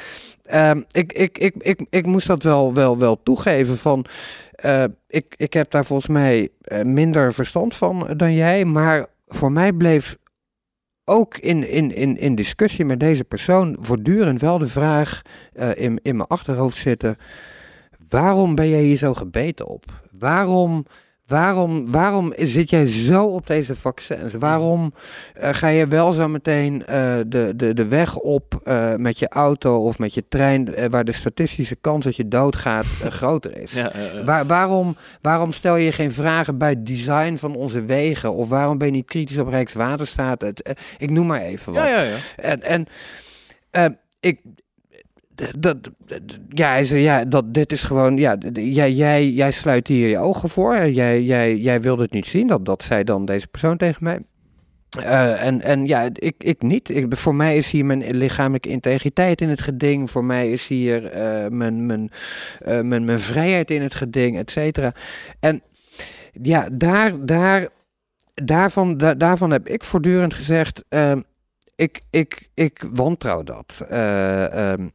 [0.54, 4.06] um, ik, ik, ik, ik, ik moest dat wel, wel, wel toegeven van...
[4.66, 6.50] Uh, ik, ik heb daar volgens mij
[6.84, 10.18] minder verstand van dan jij, maar voor mij bleef
[11.06, 15.22] ook in, in, in, in discussie met deze persoon voortdurend wel de vraag
[15.54, 17.18] uh, in, in mijn achterhoofd zitten:
[18.10, 19.86] waarom ben jij hier zo gebeten op?
[20.12, 20.86] Waarom
[21.32, 24.34] Waarom, waarom zit jij zo op deze vaccins?
[24.34, 24.94] Waarom
[25.42, 26.86] uh, ga je wel zo meteen uh,
[27.28, 31.12] de, de, de weg op uh, met je auto of met je trein, waar de
[31.12, 33.74] statistische kans dat je doodgaat groter is?
[33.74, 33.92] Ja,
[34.26, 38.34] Waar, waarom, waarom stel je geen vragen bij het design van onze wegen?
[38.34, 40.42] Of waarom ben je niet kritisch op Rijkswaterstaat?
[40.42, 41.84] Het, ik noem maar even wat.
[41.84, 42.16] Ja, ja, ja.
[42.36, 42.88] En, en
[44.20, 44.40] ik,
[45.60, 45.78] dat,
[46.50, 50.50] ja, hij ja, dat, dit is gewoon, ja, jij, jij, jij sluit hier je ogen
[50.50, 50.90] voor.
[50.90, 52.48] Jij, jij, jij wilde het niet zien.
[52.48, 54.20] Dat, dat zei dan deze persoon tegen mij.
[55.00, 56.90] Uh, en, en ja, ik, ik niet.
[56.90, 60.10] Ik, voor mij is hier mijn lichamelijke integriteit in het geding.
[60.10, 62.10] Voor mij is hier uh, mijn, mijn,
[62.68, 64.94] uh, mijn, mijn vrijheid in het geding, et cetera.
[65.40, 65.62] En
[66.42, 67.68] ja, daar, daar,
[68.34, 70.86] daarvan, da, daarvan heb ik voortdurend gezegd,
[71.76, 73.86] ik, ik, ik wantrouw dat.
[73.92, 74.92] Um,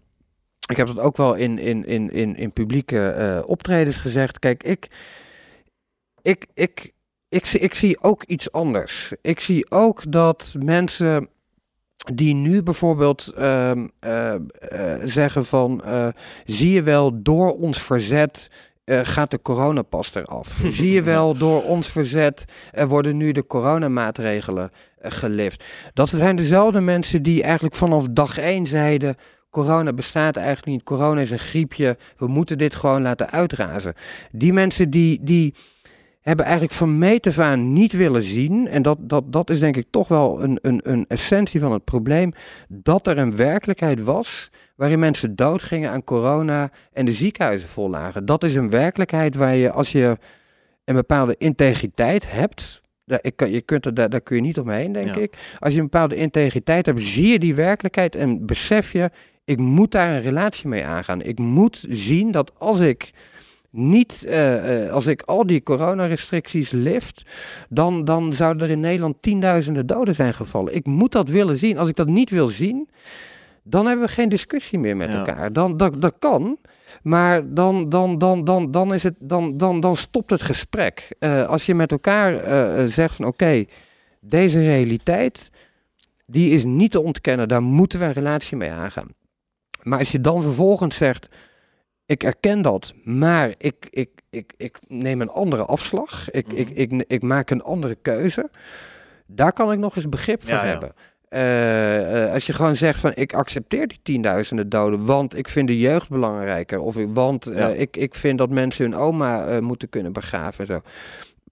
[0.67, 4.39] ik heb dat ook wel in, in, in, in, in publieke uh, optredens gezegd.
[4.39, 4.91] Kijk, ik,
[6.23, 6.93] ik, ik,
[7.29, 9.13] ik, ik, zie ook iets anders.
[9.23, 11.29] Ik zie ook dat mensen
[12.15, 14.35] die nu bijvoorbeeld uh, uh,
[15.03, 15.83] zeggen van,
[16.45, 18.51] zie je wel, door ons verzet
[18.85, 20.61] gaat de coronapas eraf.
[20.71, 22.45] zie je wel, door ons verzet
[22.89, 25.65] worden nu de coronamaatregelen gelift.
[25.93, 29.17] Dat zijn dezelfde mensen die eigenlijk vanaf dag één zeiden
[29.62, 30.83] corona bestaat eigenlijk niet.
[30.83, 31.97] Corona is een griepje.
[32.16, 33.95] We moeten dit gewoon laten uitrazen.
[34.33, 35.55] Die mensen die, die
[36.21, 38.69] hebben eigenlijk van meet aan niet willen zien.
[38.69, 41.85] En dat, dat, dat is denk ik toch wel een, een, een essentie van het
[41.85, 42.33] probleem.
[42.69, 48.25] Dat er een werkelijkheid was waarin mensen doodgingen aan corona en de ziekenhuizen vol lagen.
[48.25, 50.19] Dat is een werkelijkheid waar je als je
[50.85, 52.83] een bepaalde integriteit hebt.
[53.07, 55.16] Daar, ik, je kunt er, daar, daar kun je niet omheen, denk Ja.
[55.16, 55.35] ik.
[55.59, 59.11] Als je een bepaalde integriteit hebt, zie je die werkelijkheid en besef je,
[59.45, 61.23] ik moet daar een relatie mee aangaan.
[61.23, 63.11] Ik moet zien dat als ik
[63.71, 67.23] niet, eh, eh, als ik al die coronarestricties lift,
[67.69, 70.75] dan, dan zouden er in Nederland tienduizenden doden zijn gevallen.
[70.75, 71.79] Ik moet dat willen zien.
[71.79, 72.88] Als ik dat niet wil zien,
[73.62, 75.16] dan hebben we geen discussie meer met Ja.
[75.19, 75.53] elkaar.
[75.53, 76.59] Dan, dat, dat kan,
[77.03, 81.09] maar dan, dan, dan, dan, dan, is het, dan, dan, dan stopt het gesprek.
[81.18, 83.64] Eh, als je met elkaar eh, eh, zegt van oké,
[84.20, 85.51] deze realiteit,
[86.27, 87.49] die is niet te ontkennen.
[87.49, 89.09] Daar moeten we een relatie mee aangaan.
[89.83, 91.29] Maar als je dan vervolgens zegt,
[92.07, 96.31] ik erken dat, maar ik, ik, ik, ik neem een andere afslag.
[96.31, 98.51] Ik, ik, ik, ik maak een andere keuze.
[99.27, 100.92] Daar kan ik nog eens begrip voor Ja, hebben.
[101.29, 105.79] Eh, als je gewoon zegt van ik accepteer die tienduizenden doden, want ik vind de
[105.79, 106.81] jeugd belangrijker.
[106.81, 107.69] Of ik, want eh, Ja.
[107.69, 110.81] ik, ik vind dat mensen hun oma eh, moeten kunnen begraven en zo.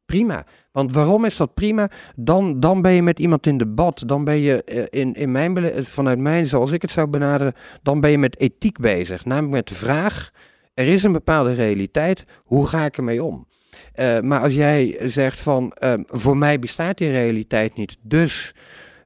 [0.06, 0.44] Prima.
[0.72, 1.90] Want waarom is dat prima?
[2.16, 4.02] Dan, dan ben je met iemand in debat.
[4.06, 7.52] Dan ben je eh, in, in mijn, eh, vanuit mijn, zoals ik het zou benaderen,
[7.82, 9.24] dan ben je met ethiek bezig.
[9.24, 10.30] Namelijk met de vraag,
[10.74, 13.46] er is een bepaalde realiteit, hoe ga ik ermee om?
[13.92, 18.54] Eh, maar als jij zegt van, ehm, voor mij bestaat die realiteit niet, dus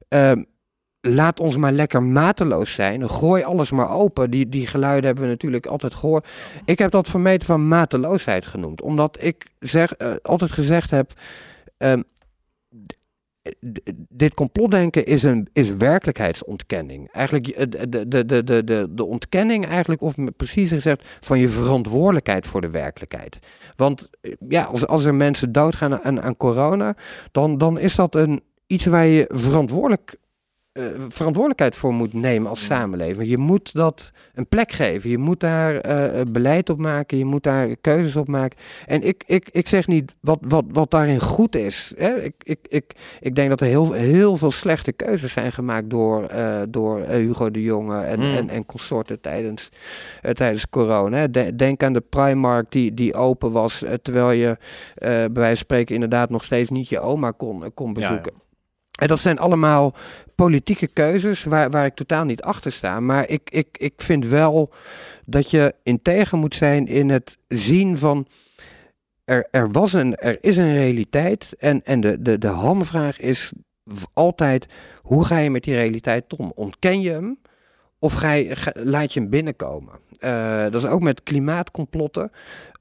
[0.07, 0.43] ehm,
[1.01, 4.31] laat ons maar lekker mateloos zijn, gooi alles maar open.
[4.31, 6.27] Die, die geluiden hebben we natuurlijk altijd gehoord.
[6.65, 11.13] Ik heb dat vermeten van mateloosheid genoemd, omdat ik zeg, eh, altijd gezegd heb,
[11.77, 12.01] ehm,
[14.09, 17.11] dit complotdenken is een is werkelijkheidsontkenning.
[17.11, 22.47] Eigenlijk de, de, de, de, de, de, ontkenning eigenlijk, of preciezer gezegd, van je verantwoordelijkheid
[22.47, 23.39] voor de werkelijkheid.
[23.75, 26.95] Want eh, ja, als, als er mensen doodgaan aan, aan corona,
[27.31, 30.17] dan, dan is dat een, iets waar je verantwoordelijk
[30.79, 33.29] eh, verantwoordelijkheid voor moet nemen als samenleving.
[33.29, 35.09] Je moet dat een plek geven.
[35.09, 37.17] Je moet daar eh, beleid op maken.
[37.17, 38.57] Je moet daar keuzes op maken.
[38.85, 41.93] En ik, ik, ik zeg niet wat, wat, wat daarin goed is.
[41.97, 42.21] Hè?
[42.23, 46.23] Ik, ik, ik, ik denk dat er heel, heel veel slechte keuzes zijn gemaakt door,
[46.25, 48.35] eh, door eh, Hugo de Jonge en, Mm.
[48.35, 49.69] en, en consorten tijdens,
[50.21, 51.27] eh, tijdens corona.
[51.27, 54.57] De- denk aan de Primark die, die open was, eh, terwijl je
[54.95, 58.33] eh, bij wijze van spreken inderdaad nog steeds niet je oma kon, kon Ja, bezoeken.
[58.99, 59.93] En dat zijn allemaal
[60.35, 62.99] politieke keuzes waar, waar ik totaal niet achter sta.
[62.99, 64.73] Maar ik, ik, ik vind wel
[65.25, 68.27] dat je integer moet zijn in het zien van.
[69.25, 71.55] Er, er, was een, er is een realiteit.
[71.57, 73.51] En, en de, de, de hamvraag is
[74.13, 74.65] altijd:
[75.01, 76.51] hoe ga je met die realiteit om?
[76.55, 77.39] Ontken je hem?
[77.99, 79.93] Of ga je, laat je hem binnenkomen?
[80.19, 82.31] Eh, dat is ook met klimaatcomplotten.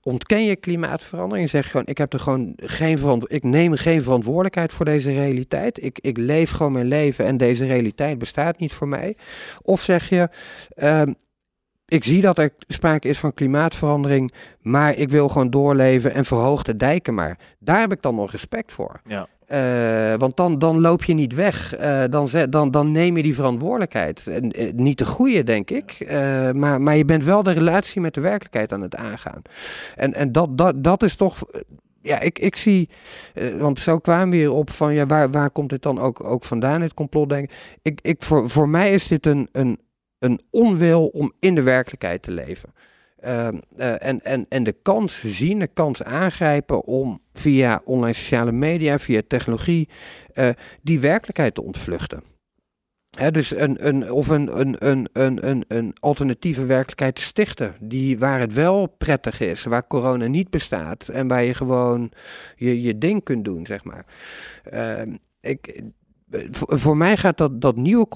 [0.08, 1.48] Ontken je klimaatverandering?
[1.48, 5.82] Zeg gewoon: ik heb er gewoon geen verant- ik neem geen verantwoordelijkheid voor deze realiteit.
[5.82, 9.16] Ik, ik leef gewoon mijn leven en deze realiteit bestaat niet voor mij.
[9.62, 10.28] Of zeg je:
[10.68, 11.12] ehm,
[11.86, 16.62] ik zie dat er sprake is van klimaatverandering, maar ik wil gewoon doorleven en verhoog
[16.62, 17.38] de dijken maar.
[17.58, 19.00] Daar heb ik dan nog respect voor.
[19.04, 19.26] Ja.
[19.48, 21.76] Eh, want dan, dan loop je niet weg.
[21.76, 24.26] Eh, dan, dan, dan neem je die verantwoordelijkheid.
[24.26, 26.06] En, eh, niet de goede, denk ik.
[26.54, 29.42] Maar, maar je bent wel de relatie met de werkelijkheid aan het aangaan.
[29.96, 31.44] En, en dat, dat, dat is toch.
[32.02, 32.88] Ja, ik, ik zie.
[33.58, 34.94] want zo kwamen we hier op van.
[34.94, 37.56] Ja, waar, waar komt dit dan ook, ook vandaan, het complotdenken?
[37.82, 39.78] Ik, ik, voor, voor mij is dit een, een,
[40.18, 42.72] een onwil om in de werkelijkheid te leven.
[43.20, 48.52] Ehm, eh, en, en, en de kans zien, de kans aangrijpen om via online sociale
[48.52, 49.88] media, via technologie,
[50.32, 50.50] eh,
[50.82, 52.22] die werkelijkheid te ontvluchten.
[53.30, 58.18] Dus een, een, of een, een, een, een, een, een alternatieve werkelijkheid te stichten, die,
[58.18, 62.12] waar het wel prettig is, waar corona niet bestaat en waar je gewoon
[62.56, 64.06] je, je ding kunt doen, zeg maar.
[64.64, 65.82] Ehm, ik,
[66.30, 68.08] eh, voor, mij gaat dat, dat nieuwe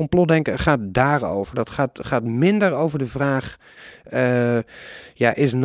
[0.00, 1.54] complotdenken gaat daarover.
[1.54, 3.56] Dat gaat, gaat minder over de vraag:
[4.04, 4.58] eh,
[5.14, 5.58] ja, is 9-11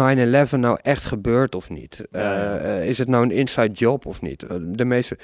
[0.59, 2.05] nou echt gebeurd of niet?
[2.09, 2.19] Ja.
[2.19, 4.45] Eh, eh, is het nou een inside job of niet?
[4.61, 5.17] De meeste,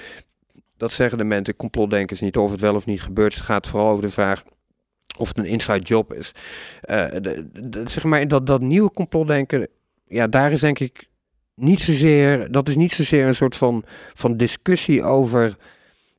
[0.77, 3.33] dat zeggen de mensen, complotdenkers niet, of het wel of niet gebeurt.
[3.33, 4.43] Het gaat vooral over de vraag
[5.17, 6.31] of het een inside job is.
[6.81, 9.67] De, de- zeg maar, dat, dat nieuwe complotdenken,
[10.07, 11.07] ja, daar is denk ik
[11.55, 15.57] niet zozeer, dat is niet zozeer een soort van, van discussie over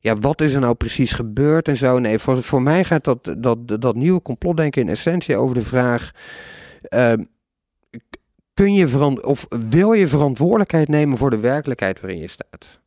[0.03, 1.99] ja, wat is er nou precies gebeurd en zo.
[1.99, 6.11] Nee, voor, voor mij gaat dat, dat, dat nieuwe complotdenken in essentie over de vraag:
[6.81, 7.23] ehm,
[8.53, 12.81] kun je of wil je verantwoordelijkheid nemen voor de werkelijkheid waarin je staat?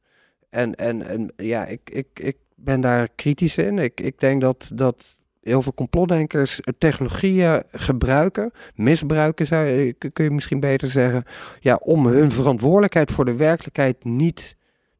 [0.50, 3.78] En, en, en ja, ik, ik, ik ben daar kritisch in.
[3.78, 10.60] Ik, ik denk dat, dat heel veel complotdenkers technologieën gebruiken, misbruiken zou kun je misschien
[10.60, 11.24] beter zeggen,
[11.60, 14.56] ja, om hun verantwoordelijkheid voor de werkelijkheid niet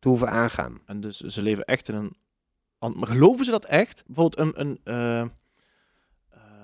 [0.07, 0.81] te hoeven aangaan.
[0.87, 2.17] En dus ze leven echt in een...
[2.97, 4.05] Maar geloven ze dat echt?
[4.07, 4.61] Bijvoorbeeld een...
[4.61, 5.21] een eh,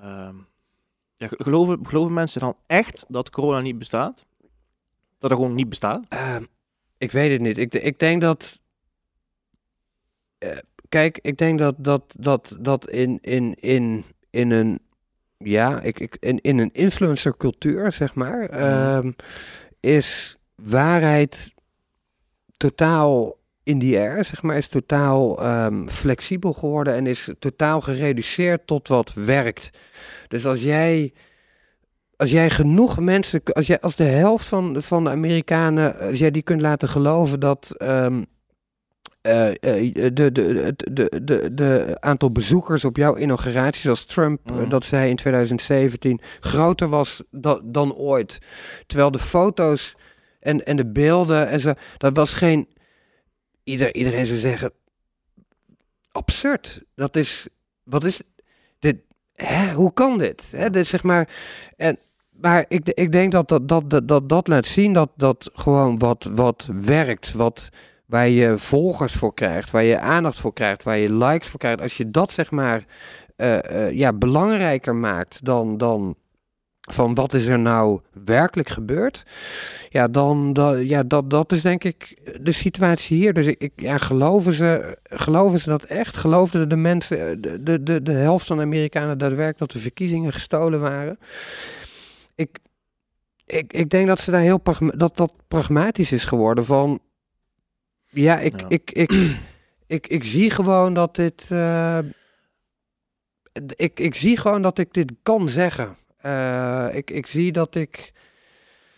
[0.00, 0.36] ehm,
[1.14, 4.24] ja, ge- geloven, geloven mensen dan echt dat corona niet bestaat?
[5.18, 6.04] Dat er gewoon niet bestaat?
[6.08, 6.44] Ehm,
[6.98, 7.58] ik weet het niet.
[7.58, 8.60] Ik, ik denk dat.
[10.38, 14.80] eh, kijk, ik denk dat dat, dat, dat in, in, in, in een.
[15.38, 18.48] Ja, ik, ik, in, in een influencer cultuur, zeg maar.
[18.48, 19.12] ehm,
[19.80, 21.54] is waarheid
[22.70, 24.56] totaal in die air, zeg maar.
[24.56, 29.70] Is totaal ehm, flexibel geworden en is totaal gereduceerd tot wat werkt.
[30.28, 31.12] Dus als jij
[32.16, 36.30] als jij genoeg mensen, als, jij, als de helft van, van de Amerikanen, als jij
[36.30, 38.06] die kunt laten geloven dat eh,
[39.20, 44.68] de, de, de, de, de aantal bezoekers op jouw inauguraties als Trump, eh, Mhm.
[44.68, 48.38] dat zei in 2017, groter was da- dan ooit.
[48.86, 49.96] Terwijl de foto's
[50.42, 52.68] en, en de beelden en zo, dat was geen,
[53.64, 54.72] ieder, iedereen zou zeggen,
[56.12, 56.82] absurd.
[56.94, 57.46] Dat is,
[57.82, 58.22] wat is
[58.78, 58.96] dit?
[59.34, 60.52] Hè, hoe kan dit?
[60.56, 61.28] Hè, dit zeg maar,
[61.76, 61.98] en,
[62.30, 65.98] maar ik, ik denk dat dat, dat, dat, dat, dat laat zien dat, dat gewoon
[65.98, 67.68] wat, wat werkt, wat,
[68.06, 71.80] waar je volgers voor krijgt, waar je aandacht voor krijgt, waar je likes voor krijgt.
[71.80, 72.84] Als je dat zeg maar
[73.36, 76.16] eh, eh, ja, belangrijker maakt dan, dan
[76.92, 79.24] van wat is er nou werkelijk gebeurd,
[79.90, 83.32] ja, dan, dan ja, dat, dat is denk ik de situatie hier.
[83.32, 86.16] Dus ik, ik ja, geloven ze, geloven ze dat echt?
[86.16, 90.32] Geloofden de mensen, de, de, de, de helft van de Amerikanen daadwerkelijk dat de verkiezingen
[90.32, 91.18] gestolen waren?
[92.34, 92.58] Ik,
[93.46, 97.00] ik, ik denk dat ze daar heel pragma- dat dat pragmatisch is geworden van
[98.08, 98.66] ja, ik, Ja.
[98.68, 99.12] Ik, ik,
[99.86, 101.48] ik, ik, zie gewoon dat dit.
[101.50, 101.98] eh,
[103.76, 105.96] ik, ik zie gewoon dat ik dit kan zeggen.
[106.22, 108.12] Eh, ik, ik zie dat ik.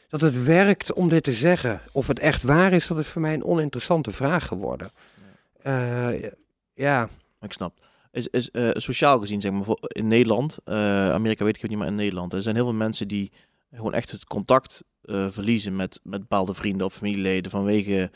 [0.08, 1.80] Dat het werkt om dit te zeggen.
[1.92, 4.90] Of het echt waar is, dat is voor mij een oninteressante vraag geworden.
[5.62, 6.30] Eh,
[6.74, 7.08] ja,
[7.40, 7.86] Ik snap.
[8.12, 11.88] is, is eh, sociaal gezien, zeg maar, in Nederland, Amerika weet ik het niet, maar
[11.88, 13.32] in Nederland, er zijn heel veel mensen die
[13.72, 14.82] gewoon echt het contact
[15.28, 18.10] verliezen met, met bepaalde vrienden of familieleden vanwege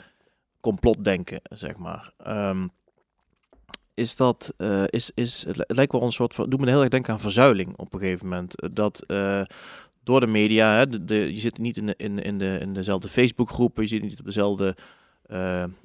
[0.61, 2.13] complotdenken, zeg maar.
[2.17, 2.67] Ehm,
[3.99, 6.67] is dat, eh, is, is, het li- het lijkt wel een soort van, doet me
[6.69, 8.61] heel erg denken aan verzuiling op een gegeven moment.
[8.61, 9.43] Eh, Dat eh,
[10.03, 13.09] door de media, hè, de, je zit niet in, de, in, in, de, in dezelfde
[13.09, 14.77] Facebookgroepen, je zit niet op dezelfde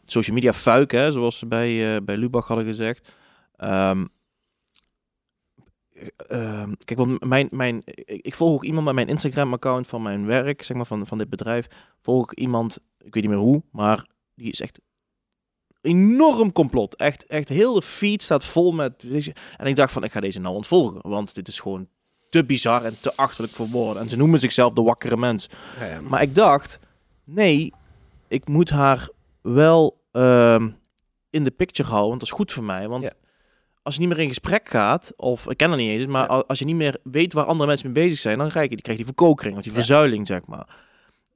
[0.03, 3.11] social media fuik, hè, zoals ze bij, bij Lubach hadden gezegd.
[3.55, 4.05] Ehm,
[6.27, 10.25] ehm, kijk, want mijn, mijn, ik, ik volg ook iemand met mijn Instagram-account van mijn
[10.25, 11.67] werk, zeg maar, van, van dit bedrijf.
[12.01, 14.05] Volg ik iemand, ik weet niet meer hoe, maar
[14.35, 14.79] die is echt
[15.83, 16.95] enorm complot.
[16.95, 19.03] Echt, echt heel de feed staat vol met...
[19.03, 21.87] weet je, En ik dacht van, ik ga deze nou ontvolgen, want dit is gewoon
[22.29, 24.01] te bizar en te achterlijk voor woorden.
[24.01, 25.49] En ze noemen zichzelf de wakkere mens.
[25.79, 26.01] Ja, ja.
[26.01, 26.79] Maar ik dacht,
[27.23, 27.73] nee,
[28.27, 29.09] ik moet haar
[29.41, 30.69] wel ehm,
[31.29, 32.87] in de picture houden, want dat is goed voor mij.
[32.87, 33.11] Want Ja.
[33.83, 36.59] als je niet meer in gesprek gaat, of ik ken er niet eens, maar als
[36.59, 38.97] je niet meer weet waar andere mensen mee bezig zijn, dan krijg je, die krijg
[38.97, 40.67] je die verkokering, of die verzuiling, zeg maar.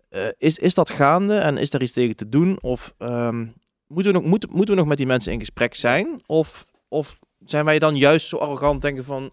[0.09, 2.57] Eh, is, is dat gaande en is daar iets tegen te doen?
[2.61, 3.45] Of ehm,
[3.87, 6.21] moeten, we nog, moeten, moeten we nog met die mensen in gesprek zijn?
[6.25, 9.31] Of, of zijn wij dan juist zo arrogant denken van...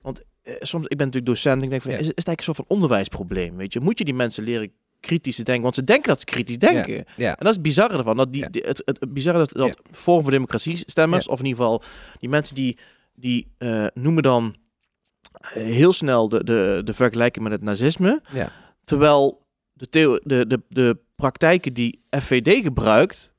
[0.00, 1.96] Want eh, soms, ik ben natuurlijk docent, ik denk van, Ja.
[1.96, 3.80] is, is het eigenlijk een soort van onderwijsprobleem, weet je?
[3.80, 5.62] Moet je die mensen leren kritisch te denken?
[5.62, 7.04] Want ze denken dat ze kritisch denken.
[7.16, 7.28] Ja.
[7.28, 8.16] En dat is het bizarre ervan.
[8.16, 11.62] Dat die, het, het, het bizarre is dat Forum voor Democratie stemmers, of in ieder
[11.62, 11.82] geval
[12.18, 12.78] die mensen die,
[13.14, 14.56] die eh, noemen dan
[15.32, 18.22] eh, heel snel de, de, de vergelijking met het nazisme.
[18.84, 23.32] Terwijl de, de, de, de praktijken die FVD gebruikt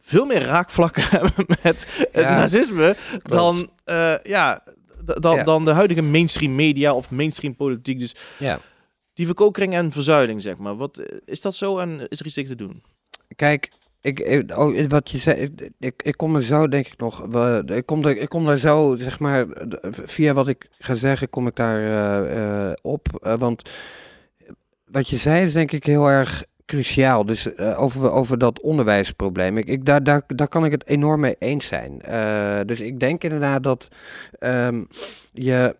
[0.00, 4.62] veel meer raakvlakken hebben met het Ja, nazisme dan, eh, ja,
[5.04, 5.42] dan, Ja.
[5.44, 7.98] dan de huidige mainstream media of mainstream politiek.
[8.00, 8.58] Dus Ja.
[9.14, 10.76] die verkokering en verzuiling, zeg maar.
[10.76, 12.82] Wat, eh, is dat zo en is er iets tegen te doen?
[13.36, 13.70] Kijk,
[14.00, 17.24] ik, oh, wat je zei, ik, ik, kom er zo denk ik nog,
[17.64, 19.46] ik kom, er, ik kom daar zo, zeg maar,
[19.90, 23.06] via wat ik ga zeggen, kom ik daar eh, eh, op.
[23.22, 23.62] Eh, want
[24.84, 27.26] wat je zei is denk ik heel erg cruciaal.
[27.26, 29.56] Dus eh, over, over dat onderwijsprobleem.
[29.58, 32.00] Ik, ik, daar, daar, daar kan ik het enorm mee eens zijn.
[32.00, 33.88] Eh, dus ik denk inderdaad dat
[34.38, 34.84] ehm,
[35.32, 35.76] je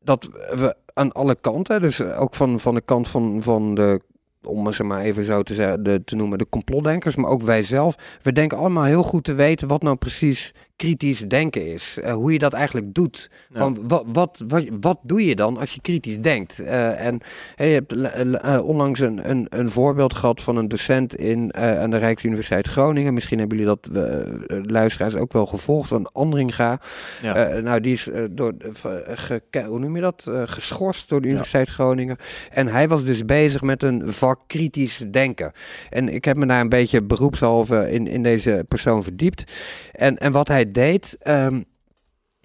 [0.00, 4.00] dat we aan alle kanten, dus ook van, van de kant van, van de
[4.44, 7.62] om ze maar even zo te, zeggen, de, te noemen, de complotdenkers, maar ook wij
[7.62, 8.18] zelf.
[8.22, 11.98] We denken allemaal heel goed te weten wat nou precies kritisch denken is.
[12.02, 13.30] Eh, hoe je dat eigenlijk doet.
[13.50, 13.58] Ja.
[13.58, 16.58] Van, wat, wat, wat, wat doe je dan als je kritisch denkt?
[16.58, 17.20] Eh, en
[17.54, 21.50] hey, je hebt eh, eh, onlangs een, een, een voorbeeld gehad van een docent in,
[21.50, 23.14] eh, aan de Rijksuniversiteit Groningen.
[23.14, 26.80] Misschien hebben jullie dat, eh, luisteraars, ook wel gevolgd, van Andringa.
[27.22, 27.34] Ja.
[27.36, 28.54] Eh, nou, die is eh, door,
[29.50, 30.26] eh, hoe noem je dat?
[30.28, 31.32] Eh, geschorst door de Ja.
[31.32, 32.16] Universiteit Groningen.
[32.50, 35.52] En hij was dus bezig met een vak kritisch denken.
[35.90, 39.52] En ik heb me daar een beetje beroepshalve in, in deze persoon verdiept.
[39.92, 41.16] En, en wat hij deed.
[41.20, 41.62] ehm,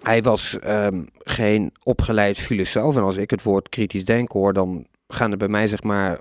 [0.02, 2.96] hij was ehm, geen opgeleid filosoof.
[2.96, 6.20] En als ik het woord kritisch denken hoor, dan gaan er bij mij zeg maar.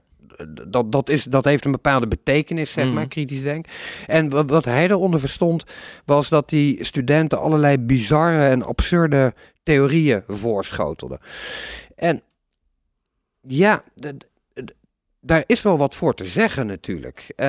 [0.67, 2.93] Dat, dat, is, dat heeft een bepaalde betekenis, zeg Mhm.
[2.93, 3.71] maar, kritisch denken.
[4.07, 5.63] En wat, wat hij eronder verstond,
[6.05, 9.33] was dat die studenten allerlei bizarre en absurde
[9.63, 11.19] theorieën voorschotelden.
[11.95, 12.21] En
[13.41, 13.83] ja,
[15.21, 17.33] daar is wel wat voor te zeggen natuurlijk.
[17.35, 17.47] Eh,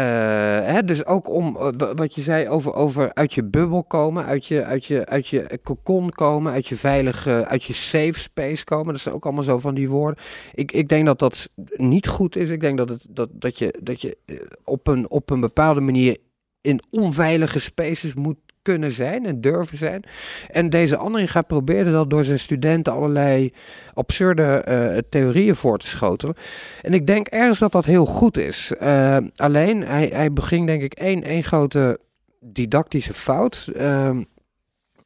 [0.64, 4.24] hè, dus ook om eh, wa- wat je zei over, over uit je bubbel komen,
[4.24, 8.64] uit je, uit je, uit je cocon komen, uit je veilige, uit je safe space
[8.64, 8.92] komen.
[8.92, 10.24] Dat zijn ook allemaal zo van die woorden.
[10.54, 12.50] Ik, ik denk dat dat niet goed is.
[12.50, 15.80] Ik denk dat, het, dat, dat je, dat je eh, op, een, op een bepaalde
[15.80, 16.16] manier
[16.60, 20.02] in onveilige spaces moet kunnen zijn en durven zijn.
[20.50, 23.52] En deze Andringa probeerde dat door zijn studenten allerlei
[23.94, 26.34] absurde eh, theorieën voor te schotelen.
[26.82, 28.72] En ik denk ergens dat dat heel goed is.
[28.72, 32.00] Eh, alleen, hij, hij beging denk ik één, één grote
[32.40, 33.70] didactische fout.
[33.76, 34.22] Ehm,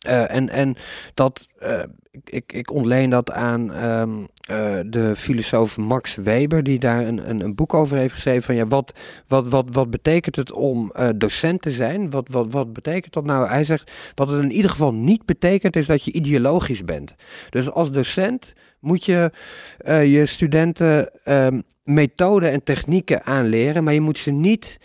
[0.05, 0.77] eh, en, en
[1.15, 1.83] dat, eh,
[2.25, 7.41] ik, ik, ontleen dat aan ehm, eh, de filosoof Max Weber, die daar een, een,
[7.41, 8.43] een boek over heeft geschreven.
[8.43, 8.93] Van ja, wat,
[9.27, 12.11] wat, wat, wat betekent het om docent te zijn?
[12.11, 13.49] Wat, wat, wat betekent dat nou?
[13.49, 17.15] Hij zegt, wat het in ieder geval niet betekent, is dat je ideologisch bent.
[17.51, 19.31] Dus als docent moet je
[19.85, 24.79] je studenten ehm, methoden en technieken aanleren, maar je moet ze niet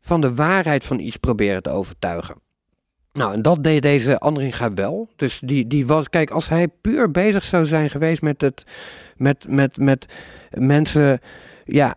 [0.00, 2.48] van de waarheid van iets proberen te overtuigen.
[3.12, 5.08] Nou, en dat deed deze Andringa wel.
[5.16, 8.64] Dus die, die was, kijk, als hij puur bezig zou zijn geweest met het,
[9.16, 10.06] met, met, met
[10.50, 11.20] mensen,
[11.64, 11.94] ja,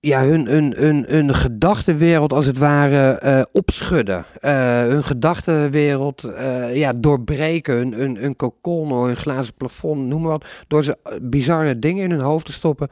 [0.00, 4.24] ja hun, hun, hun, hun gedachtenwereld als het ware eh, opschudden.
[4.40, 10.30] Eh, hun gedachtenwereld eh, ja, doorbreken, hun, hun, hun kokon, hun glazen plafond, noem maar
[10.30, 10.46] wat.
[10.68, 12.88] Door ze bizarre dingen in hun hoofd te stoppen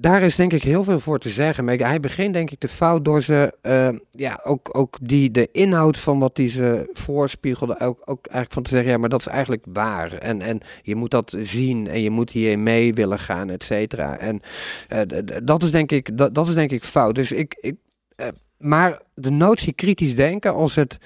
[0.00, 1.64] daar is denk ik heel veel voor te zeggen.
[1.64, 5.48] Maar hij begint denk ik de fout door ze, eh, ja, ook, ook die, de
[5.52, 9.20] inhoud van wat hij ze voorspiegelde, ook, ook eigenlijk van te zeggen, ja, maar dat
[9.20, 10.12] is eigenlijk waar.
[10.12, 14.18] En, en je moet dat zien en je moet hier mee willen gaan, et cetera.
[14.18, 14.40] En
[14.88, 17.14] uh, dat is denk ik, dat, dat is denk ik fout.
[17.14, 17.76] Dus ik, ik
[18.16, 18.26] uh,
[18.58, 20.98] maar de notie kritisch denken, als het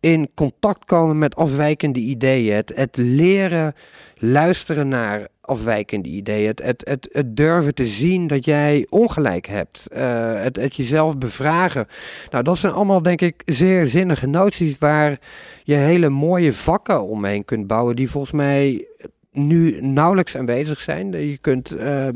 [0.00, 3.74] in contact komen met afwijkende ideeën, het, het leren
[4.18, 9.88] luisteren naar afwijkende ideeën, het, het, het, het durven te zien dat jij ongelijk hebt,
[9.92, 11.86] uh, het, het jezelf bevragen.
[12.30, 15.18] Nou, dat zijn allemaal denk ik zeer zinnige noties waar
[15.62, 18.86] je hele mooie vakken omheen kunt bouwen, die volgens mij
[19.30, 21.12] nu nauwelijks aanwezig zijn.
[21.12, 22.14] Je kunt uh, uh,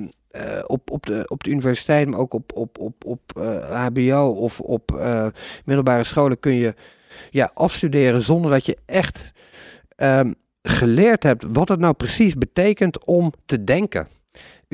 [0.66, 3.20] op, op, de, op de universiteit, maar ook op, op, op, op
[3.70, 5.00] HBO of op
[5.64, 6.74] middelbare scholen kun je
[7.30, 9.32] ja, afstuderen zonder dat je echt
[9.96, 10.34] um,
[10.68, 14.08] geleerd hebt wat het nou precies betekent om te denken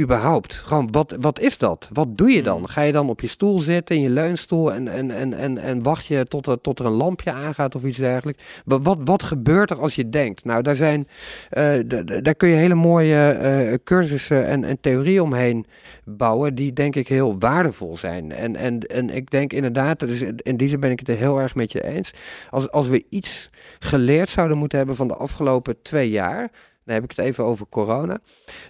[0.01, 0.55] überhaupt?
[0.55, 1.88] Gewoon, wat, wat is dat?
[1.93, 2.59] Wat doe je dan?
[2.59, 2.66] Mm.
[2.66, 5.82] Ga je dan op je stoel zitten, in je leunstoel en, en, en, en, en
[5.82, 8.43] wacht je tot er, tot er een lampje aangaat of iets dergelijks?
[8.64, 10.45] Wat, wat, wat gebeurt er als je denkt?
[10.45, 11.09] Nou, daar, zijn,
[11.51, 11.78] uh,
[12.22, 13.38] daar kun je hele mooie
[13.70, 15.66] uh, cursussen en, en theorieën omheen
[16.05, 18.32] bouwen, die denk ik heel waardevol zijn.
[18.32, 21.38] En, en, en ik denk inderdaad, dus in die zin ben ik het er heel
[21.38, 22.12] erg met je eens.
[22.51, 26.51] Als, als we iets geleerd zouden moeten hebben van de afgelopen twee jaar,
[26.84, 28.18] dan heb ik het even over corona,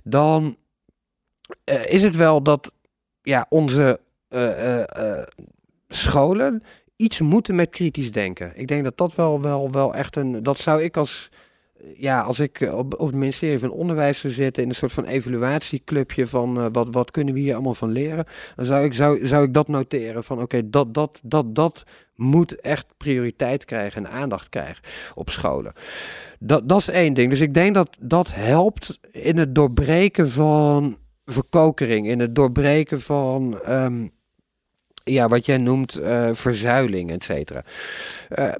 [0.05, 0.57] dan
[1.64, 2.72] uh, is het wel dat
[3.22, 5.22] ja, onze uh, uh,
[5.88, 6.62] scholen
[6.97, 8.53] iets moeten met kritisch denken.
[8.55, 10.43] Ik denk dat dat wel, wel, wel echt een.
[10.43, 11.30] Dat zou ik als.
[11.95, 15.05] Ja, als ik op, op het ministerie van Onderwijs zou zitten in een soort van
[15.05, 18.24] evaluatieclubje van wat, wat kunnen we hier allemaal van leren,
[18.57, 21.84] dan zou ik, zou, zou ik dat noteren van oké, dat, dat, dat, dat
[22.14, 24.82] moet echt prioriteit krijgen en aandacht krijgen
[25.14, 25.72] op scholen.
[26.38, 27.30] Dat, dat is één ding.
[27.30, 33.61] Dus ik denk dat dat helpt in het doorbreken van verkokering, in het doorbreken van
[33.68, 34.11] um,
[35.05, 37.64] ja, wat jij noemt uh, verzuiling, et cetera.
[38.39, 38.53] Uh,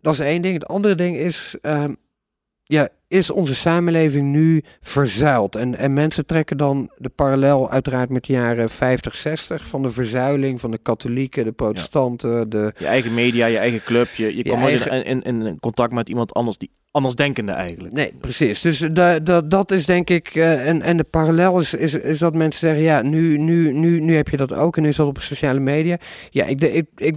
[0.00, 0.54] dat is één ding.
[0.54, 1.96] Het andere ding is, um,
[2.64, 5.56] ja, is onze samenleving nu verzuild?
[5.56, 9.88] En, en mensen trekken dan de parallel uiteraard met de jaren 50, 60 van de
[9.88, 12.44] verzuiling van de katholieken, de protestanten, ja.
[12.44, 12.72] de...
[12.78, 15.04] Je eigen media, je eigen club, je, je, je komt eigen...
[15.04, 17.94] in, in, in contact met iemand anders die andersdenkende eigenlijk.
[17.94, 18.60] Nee, precies.
[18.60, 22.18] Dus da, da, dat is denk ik, uh, en, en de parallel is, is, is
[22.18, 24.96] dat mensen zeggen, ja, nu, nu, nu, nu heb je dat ook en nu is
[24.96, 25.98] dat op sociale media.
[26.30, 27.16] Ja, ik, ik, ik,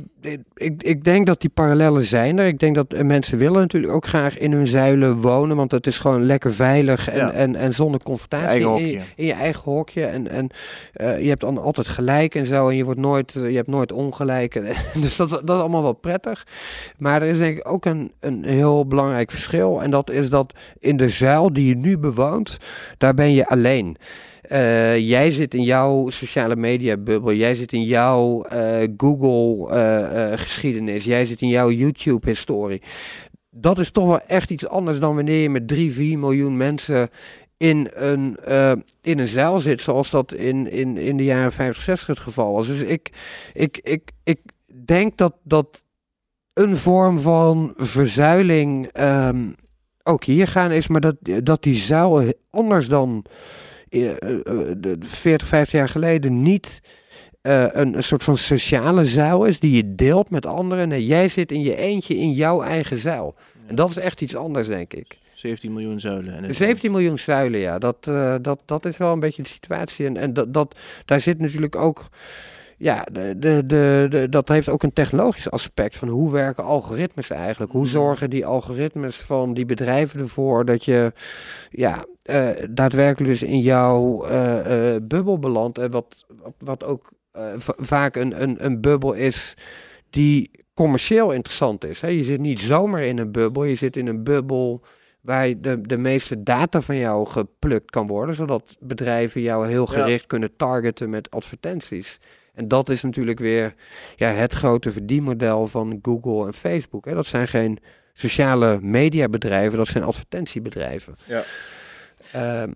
[0.54, 2.48] ik, ik denk dat die parallellen zijn er.
[2.48, 5.88] Ik denk dat uh, mensen willen natuurlijk ook graag in hun zuilen wonen, want het
[5.88, 7.32] is gewoon lekker veilig en, ja.
[7.32, 10.06] en, en zonder confrontatie je in, je, in, je eigen hokje.
[10.06, 10.50] En, en
[10.96, 13.92] uh, je hebt dan altijd gelijk en zo en je, wordt nooit, je hebt nooit
[13.92, 14.54] ongelijk.
[15.02, 16.48] dus dat, dat is allemaal wel prettig.
[16.98, 19.61] Maar er is denk ik ook een, een heel belangrijk verschil.
[19.62, 22.58] En dat is dat in de zuil die je nu bewoont,
[22.98, 23.98] daar ben je alleen.
[24.52, 30.40] Uh, jij zit in jouw sociale media bubbel, jij zit in jouw uh, Google uh,
[30.40, 32.82] geschiedenis, jij zit in jouw YouTube historie.
[33.50, 37.10] Dat is toch wel echt iets anders dan wanneer je met 3, 4 miljoen mensen
[37.58, 38.38] in een,
[39.02, 42.54] in een zuil zit, zoals dat in, in, in de jaren 50, 60 het geval
[42.54, 42.68] was.
[42.68, 43.12] Dus ik,
[43.54, 44.40] ik, ik, ik
[44.86, 45.84] denk dat, dat
[46.54, 49.56] een vorm van verzuiling um,
[50.04, 53.26] ook hier gaan is, maar dat, dat die zuil anders dan
[53.90, 56.82] uh, uh, 40, 50 jaar geleden niet
[57.42, 60.88] uh, een, een, soort van sociale zuil is die je deelt met anderen.
[60.88, 63.36] Nee, jij zit in je eentje in jouw eigen zuil.
[63.38, 63.70] Ja.
[63.70, 65.18] En dat is echt iets anders, denk ik.
[65.34, 66.44] 17 miljoen zuilen.
[66.44, 67.80] En 17 miljoen zuilen, ja.
[67.80, 70.06] Dat, uh, dat, dat is wel een beetje de situatie.
[70.06, 70.76] En, en dat, dat,
[71.06, 72.10] daar zit natuurlijk ook
[72.82, 73.64] ja, de, de,
[74.10, 77.72] de, dat heeft ook een technologisch aspect van hoe werken algoritmes eigenlijk?
[77.72, 81.14] Hoe zorgen die algoritmes van die bedrijven ervoor dat je
[81.70, 85.78] ja, uh, daadwerkelijk dus in jouw uh, uh, bubbel belandt?
[85.78, 87.12] En wat, wat, wat ook
[87.78, 89.54] vaak een, een, een bubbel is
[90.10, 92.02] die commercieel interessant is.
[92.02, 92.08] Hè?
[92.08, 94.84] Je zit niet zomaar in een bubbel, je zit in een bubbel
[95.22, 100.22] waar de, de meeste data van jou geplukt kan worden, zodat bedrijven jou heel gericht
[100.22, 100.28] ja.
[100.28, 102.20] kunnen targeten met advertenties.
[102.54, 103.76] En dat is natuurlijk weer
[104.16, 107.06] ja, het grote verdienmodel van Google en Facebook.
[107.06, 107.14] Hè.
[107.14, 107.80] Dat zijn geen
[108.14, 111.16] sociale mediabedrijven, dat zijn advertentiebedrijven.
[111.26, 111.44] Ja.
[112.62, 112.74] Um,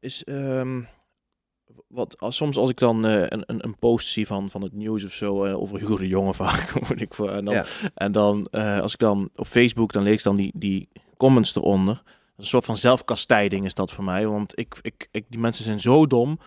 [0.00, 0.88] is um,
[1.88, 4.72] wat als, soms als ik dan uh, een, een, een, post zie van, van het
[4.72, 7.64] nieuws of zo uh, over Hugo de Jonge vaak ik voor en dan, ja.
[7.94, 11.54] en dan uh, als ik dan op Facebook dan lees ik dan die, die comments
[11.54, 12.02] eronder.
[12.36, 15.80] Een soort van zelfkastijding is dat voor mij, want ik, ik, ik die mensen zijn
[15.80, 16.38] zo dom.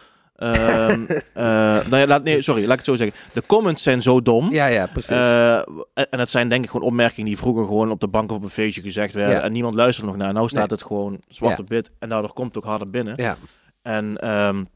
[0.44, 1.18] Um, uh,
[1.90, 3.18] nou ja, laat, nee, sorry, laat ik het zo zeggen.
[3.34, 4.52] De comments zijn zo dom.
[4.52, 5.10] Ja, ja, precies.
[5.10, 5.56] Uh,
[5.94, 8.44] en het zijn denk ik gewoon opmerkingen die vroeger gewoon op de bank of op
[8.44, 9.36] een feestje gezegd werden.
[9.36, 9.42] Ja.
[9.42, 10.34] En niemand luistert nog naar.
[10.34, 10.78] Nou staat nee.
[10.78, 11.92] het gewoon zwart op wit.
[12.00, 13.14] En daardoor komt het ook harder binnen.
[13.18, 13.38] Ja.
[13.82, 14.68] En um,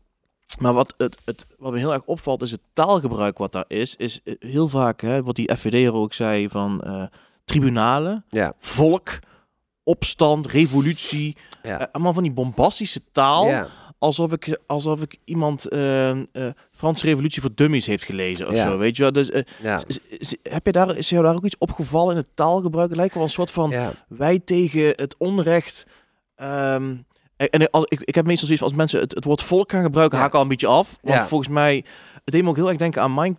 [0.60, 3.96] Maar wat, het, het, wat me heel erg opvalt is het taalgebruik wat daar is.
[3.96, 7.04] Is eh, heel vaak, hè, wat die FVD er ook zei, van eh,
[7.46, 8.54] tribunalen, Ja.
[8.60, 9.20] volk,
[9.84, 11.38] opstand, revolutie.
[11.64, 11.80] Ja.
[11.80, 13.48] Eh, allemaal van die bombastische taal.
[13.48, 13.68] Ja.
[14.04, 16.12] Alsof ik, alsof ik iemand eh,
[16.72, 18.64] Franse Revolutie voor Dummies heeft gelezen of Ja.
[18.70, 19.12] zo, weet je wel.
[19.12, 19.82] Dus eh, Ja.
[20.44, 22.88] heb je daar, is jou daar ook iets opgevallen in het taalgebruik?
[22.90, 23.92] Het lijkt wel een soort van Ja.
[24.08, 25.86] wij tegen het onrecht.
[26.36, 26.96] ehm,
[27.38, 30.18] en als, ik, ik heb meestal zoiets als mensen het, het woord volk gaan gebruiken,
[30.18, 30.98] haak ik al een beetje af.
[31.02, 31.76] Want volgens mij,
[32.14, 33.36] het deed me ook heel erg denken aan.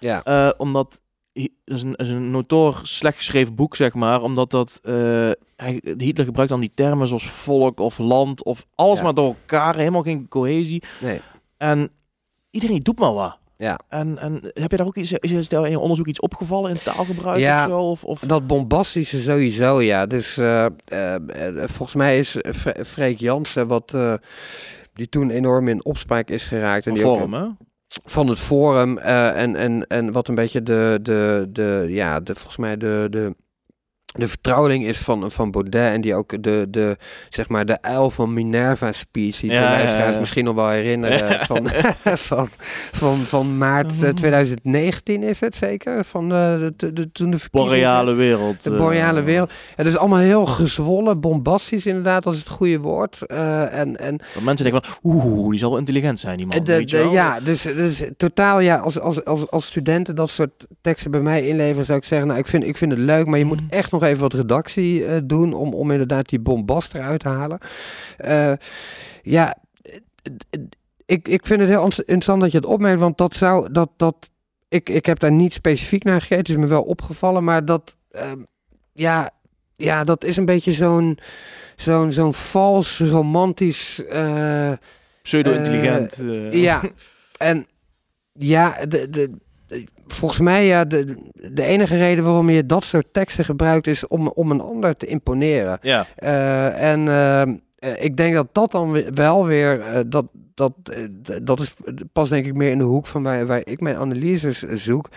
[0.00, 0.22] Ja.
[0.24, 1.00] eh, omdat,
[1.32, 4.22] dat is een, is een notoor slecht geschreven boek, zeg maar.
[4.22, 4.80] Omdat dat,
[5.96, 9.04] Hitler gebruikt dan die termen zoals volk of land of alles Ja.
[9.04, 9.76] maar door elkaar.
[9.76, 10.82] Helemaal geen cohesie.
[11.00, 11.20] Nee.
[11.56, 11.90] En
[12.50, 13.38] iedereen doet maar wat.
[13.56, 13.78] Ja.
[13.88, 16.78] En, en heb je daar ook iets, is daar in je onderzoek iets opgevallen in
[16.84, 17.64] taalgebruik Ja.
[17.64, 17.80] of zo?
[17.80, 18.20] Of, of...
[18.20, 20.06] Dat bombastische sowieso, ja.
[20.06, 23.96] Dus eh, eh, eh, volgens mij is Fre- Freek Jansen, wat,
[24.94, 26.86] die toen enorm in opspraak is geraakt.
[26.86, 27.46] En die ook- hè?
[28.04, 32.56] van het forum en, en, en wat een beetje de, de, de ja, de, volgens
[32.56, 33.36] mij de, de,
[34.12, 36.96] de vertrouweling is van, van Baudet en die ook de, de,
[37.28, 40.20] zeg maar, de uil van Minerva speech, die Ja, de ja, luisteraars ja.
[40.20, 41.68] misschien nog wel herinneren, van,
[42.30, 42.48] van,
[42.92, 47.38] van, van maart eh, 2019 is het zeker, van de, de, de, toen de.
[47.50, 48.64] Boreale wereld.
[48.64, 49.52] De eh, boreale wereld.
[49.76, 53.26] Het is allemaal heel gezwollen, bombastisch inderdaad, als het goede woord.
[53.26, 56.64] Eh, en, en mensen denken van, oeh, die zal wel intelligent zijn, die man.
[56.64, 61.10] de, de- ja, dus, dus totaal ja, als, als, als, als studenten dat soort teksten
[61.10, 63.44] bij mij inleveren, zou ik zeggen, nou, ik vind, ik vind het leuk, maar je
[63.44, 63.70] moet Mhm.
[63.70, 67.58] echt nog even wat redactie eh, doen om, om inderdaad die bombast eruit te halen.
[68.16, 68.52] Eh,
[69.22, 69.56] ja,
[71.06, 74.30] ik, ik vind het heel interessant dat je het opmerkt, want dat zou, dat, dat,
[74.68, 77.96] ik, ik heb daar niet specifiek naar gekeken, het is me wel opgevallen, maar dat,
[78.10, 78.42] ehm,
[78.92, 79.30] ja,
[79.74, 81.18] ja, dat is een beetje zo'n,
[81.76, 84.04] zo'n, zo'n vals romantisch...
[84.04, 84.72] eh,
[85.22, 86.22] Pseudo-intelligent.
[86.52, 86.80] ja,
[87.38, 87.66] en
[88.32, 89.30] ja, de, de-
[90.06, 91.16] volgens mij ja, de,
[91.52, 95.06] de enige reden waarom je dat soort teksten gebruikt is om, om een ander te
[95.06, 95.78] imponeren.
[95.82, 96.06] Ja.
[96.16, 100.72] Eh, en eh, ik denk dat dat dan we- wel weer, eh, dat, dat,
[101.42, 101.74] dat is
[102.12, 105.08] pas denk ik meer in de hoek van waar, waar ik mijn analyses zoek.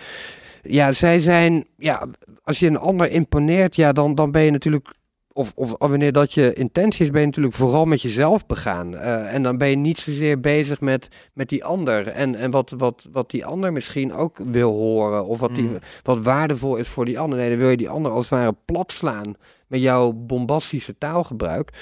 [0.62, 2.06] Ja, zij zijn, ja,
[2.42, 4.94] als je een ander imponeert, ja, dan, dan ben je natuurlijk
[5.36, 8.96] of, of wanneer dat je intentie is, ben je natuurlijk vooral met jezelf begaan.
[8.96, 12.08] Eh, en dan ben je niet zozeer bezig met, met die ander.
[12.08, 15.26] En, en wat, wat, wat die ander misschien ook wil horen.
[15.26, 15.78] Of wat, die, Mm.
[16.02, 17.38] wat waardevol is voor die ander.
[17.38, 19.34] Nee, dan wil je die ander als het ware plat slaan
[19.66, 21.72] met jouw bombastische taalgebruik.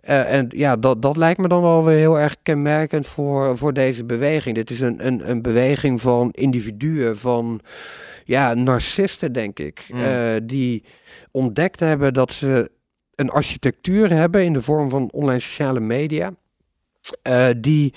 [0.00, 3.72] Eh, en ja, dat, dat lijkt me dan wel weer heel erg kenmerkend voor, voor
[3.72, 4.54] deze beweging.
[4.54, 7.60] Dit is een, een, een beweging van individuen, van
[8.24, 9.86] ja, narcisten, denk ik.
[9.92, 10.00] Mm.
[10.04, 10.84] eh, die
[11.30, 12.70] ontdekt hebben dat ze
[13.16, 16.32] een architectuur hebben in de vorm van online sociale media.
[17.22, 17.94] eh, die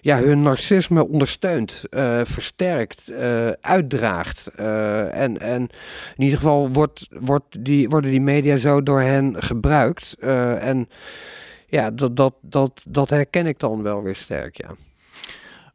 [0.00, 4.46] ja, hun narcisme ondersteunt, eh, versterkt, eh, uitdraagt.
[4.54, 5.68] en, en
[6.16, 10.16] in ieder geval wordt, wordt die, worden die media zo door hen gebruikt.
[10.18, 10.88] en
[11.66, 14.74] ja, dat, dat, dat, dat herken ik dan wel weer sterk, ja.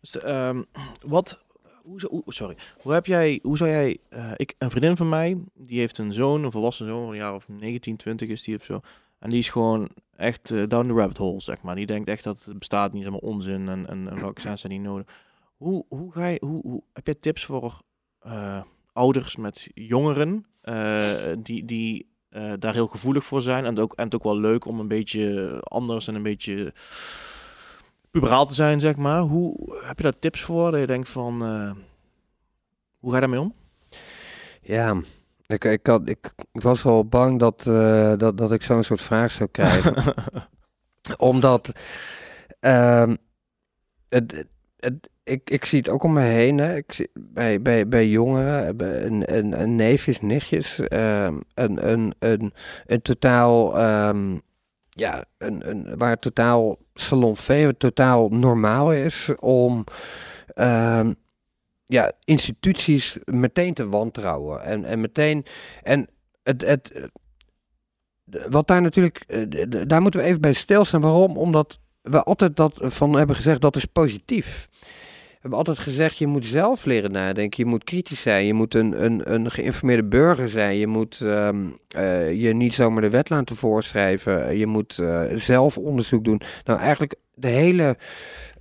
[0.01, 0.61] Dus, ehm,
[1.05, 1.43] wat,
[1.97, 5.79] hoe, sorry, hoe heb jij, hoe zou jij, eh, ik, een vriendin van mij, die
[5.79, 8.79] heeft een zoon, een volwassen zoon, een jaar of 19, 20 is die of zo.
[9.19, 11.75] En die is gewoon echt eh, down the rabbit hole, zeg maar.
[11.75, 15.05] Die denkt echt dat het bestaat niet, allemaal onzin en, en, vaccins zijn niet nodig.
[15.57, 17.81] Hoe, hoe ga je, hoe, heb jij tips voor
[18.19, 18.61] eh,
[18.93, 20.45] ouders met jongeren
[21.39, 22.07] die, die
[22.59, 24.87] daar heel gevoelig voor zijn en het, ook, en het ook wel leuk om een
[24.87, 26.73] beetje anders en een beetje
[28.11, 29.21] puberaal te zijn, zeg maar.
[29.21, 30.71] Hoe heb je daar tips voor?
[30.71, 31.71] Dat je denkt van, eh,
[32.99, 33.53] hoe ga je daarmee om?
[34.61, 35.01] Ja,
[35.45, 39.01] ik, ik, had, ik, ik was wel bang dat, eh, dat, dat ik zo'n soort
[39.01, 40.13] vraag zou krijgen.
[41.17, 41.79] Omdat
[42.59, 43.15] ehm,
[44.09, 44.45] het,
[44.77, 46.57] het, ik, ik zie het ook om me heen.
[46.57, 46.75] Hè.
[46.75, 52.13] Ik zie, bij, bij, bij jongeren, bij een, een, een neefjes, nichtjes, ehm, een, een,
[52.19, 52.53] een,
[52.85, 54.37] een totaal, ehm,
[54.99, 59.83] ja, een, een, waar het totaal salonfee, totaal normaal is om
[60.53, 61.13] ehm,
[61.85, 64.63] ja, instituties meteen te wantrouwen.
[64.63, 65.45] En, en meteen,
[65.83, 66.07] en
[66.43, 67.03] het, het, eh,
[68.49, 71.01] wat daar natuurlijk, eh, daar moeten we even bij stilstaan.
[71.01, 71.37] Waarom?
[71.37, 74.67] Omdat we altijd dat van hebben gezegd, dat is positief.
[75.39, 77.63] Hebben altijd gezegd, je moet zelf leren nadenken.
[77.63, 78.45] Je moet kritisch zijn.
[78.45, 80.77] Je moet een, een, een geïnformeerde burger zijn.
[80.77, 84.57] Je moet ehm, eh, je niet zomaar de wet laten voorschrijven.
[84.57, 86.41] Je moet eh, zelf onderzoek doen.
[86.63, 87.97] Nou, eigenlijk de hele,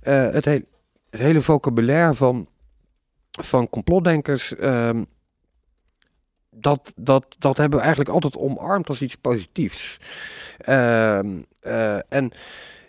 [0.01, 0.63] eh, het, he-
[1.09, 2.47] het hele vocabulaire van,
[3.31, 4.55] van complotdenkers...
[4.55, 5.03] ehm,
[6.51, 9.97] dat, dat, dat hebben we eigenlijk altijd omarmd als iets positiefs.
[10.57, 11.27] Ehm,
[11.61, 12.31] eh, en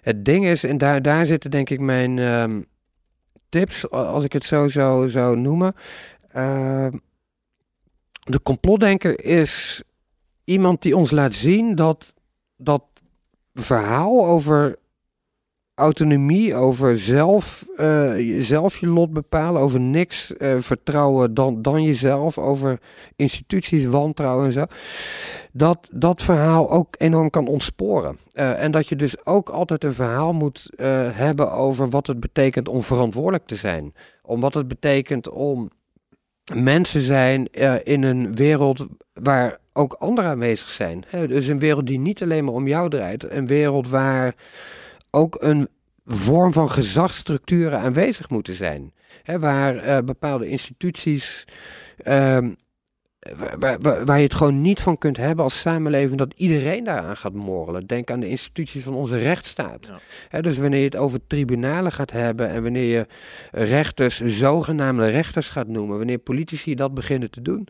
[0.00, 2.18] het ding is, en daar, daar zitten denk ik mijn,
[3.50, 5.74] tips, als ik het zo zou, zou noemen.
[6.32, 6.96] Ehm,
[8.12, 9.82] de complotdenker is
[10.44, 12.14] iemand die ons laat zien dat
[12.56, 12.84] dat
[13.54, 14.78] verhaal over
[15.80, 22.38] autonomie, over zelf, eh, zelf je lot bepalen, over niks eh, vertrouwen dan, dan jezelf,
[22.38, 22.78] over
[23.16, 24.64] instituties wantrouwen en zo.
[25.52, 28.18] Dat dat verhaal ook enorm kan ontsporen.
[28.32, 30.70] Eh, en dat je dus ook altijd een verhaal moet
[31.12, 33.94] hebben over wat het betekent om verantwoordelijk te zijn.
[34.22, 35.70] Om wat het betekent om
[36.54, 37.46] mensen zijn
[37.84, 41.04] in een wereld waar ook anderen aanwezig zijn.
[41.10, 43.30] Dus een wereld die niet alleen maar om jou draait.
[43.30, 44.34] Een wereld waar
[45.10, 45.68] ook een
[46.04, 48.92] vorm van gezagsstructuren aanwezig moeten zijn.
[49.24, 51.44] Waar eh, bepaalde instituties.
[51.96, 52.52] ehm,
[53.20, 56.84] waar, waar- waar- waar je het gewoon niet van kunt hebben als samenleving dat iedereen
[56.84, 57.86] daaraan gaat morrelen.
[57.86, 59.92] Denk aan de instituties van onze rechtsstaat.
[60.30, 60.40] Ja.
[60.40, 63.06] Dus wanneer je het over tribunalen gaat hebben en wanneer je
[63.50, 67.68] rechters zogenaamde rechters gaat noemen, wanneer politici dat beginnen te doen,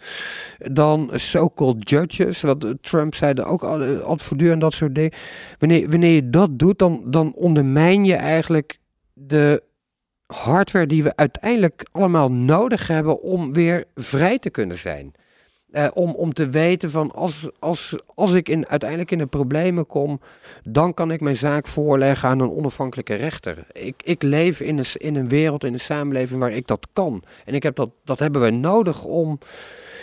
[0.58, 5.12] dan so-called judges, wat Trump zei er ook al, eh, voortdurend dat soort dingen.
[5.58, 8.78] Wanneer, wanneer je dat doet, dan, dan ondermijn je eigenlijk
[9.12, 9.62] de
[10.26, 15.12] hardware die we uiteindelijk allemaal nodig hebben om weer vrij te kunnen zijn.
[15.72, 19.86] Eh, om, om te weten van als, als, als ik in, uiteindelijk in de problemen
[19.86, 20.20] kom,
[20.62, 23.66] dan kan ik mijn zaak voorleggen aan een onafhankelijke rechter.
[23.72, 27.22] Ik, ik leef in een, in een wereld, in een samenleving waar ik dat kan.
[27.44, 29.38] En ik heb dat, dat hebben we nodig om,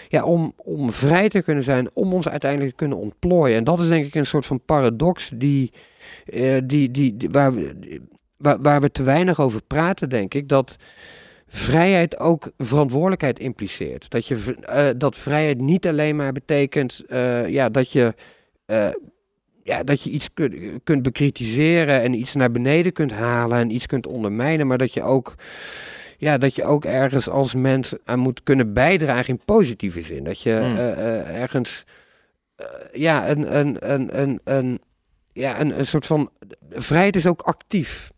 [0.09, 3.57] ja, om, om vrij te kunnen zijn, om ons uiteindelijk te kunnen ontplooien.
[3.57, 5.71] En dat is denk ik een soort van paradox die,
[6.25, 7.75] eh, die, die, die- waar, we,
[8.37, 10.49] waar, waar we te weinig over praten, denk ik.
[10.49, 10.75] Dat
[11.47, 14.09] vrijheid ook verantwoordelijkheid impliceert.
[14.09, 18.13] Dat, je, eh, dat vrijheid niet alleen maar betekent eh, ja, dat je.
[18.65, 18.89] eh,
[19.63, 23.85] ja, dat je iets kunt, kunt bekritiseren en iets naar beneden kunt halen en iets
[23.85, 25.35] kunt ondermijnen, maar dat je ook,
[26.17, 30.23] ja, dat je ook ergens als mens aan moet kunnen bijdragen in positieve zin.
[30.23, 30.77] Dat je Hmm.
[30.77, 31.83] ergens,
[32.91, 34.79] ja, een, een, een, een, een,
[35.33, 36.31] ja, een, een soort van,
[36.71, 38.11] vrijheid is ook actief.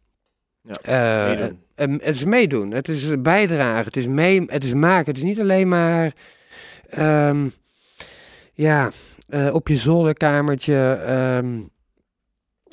[0.84, 2.00] Ja, Eh, meedoen.
[2.00, 5.06] eh, het is meedoen, het is bijdragen, het is, mee, het is maken.
[5.06, 6.14] Het is niet alleen maar,
[6.90, 7.48] ehm,
[8.54, 8.92] ja,
[9.30, 11.60] eh, op je zolderkamertje, ehm,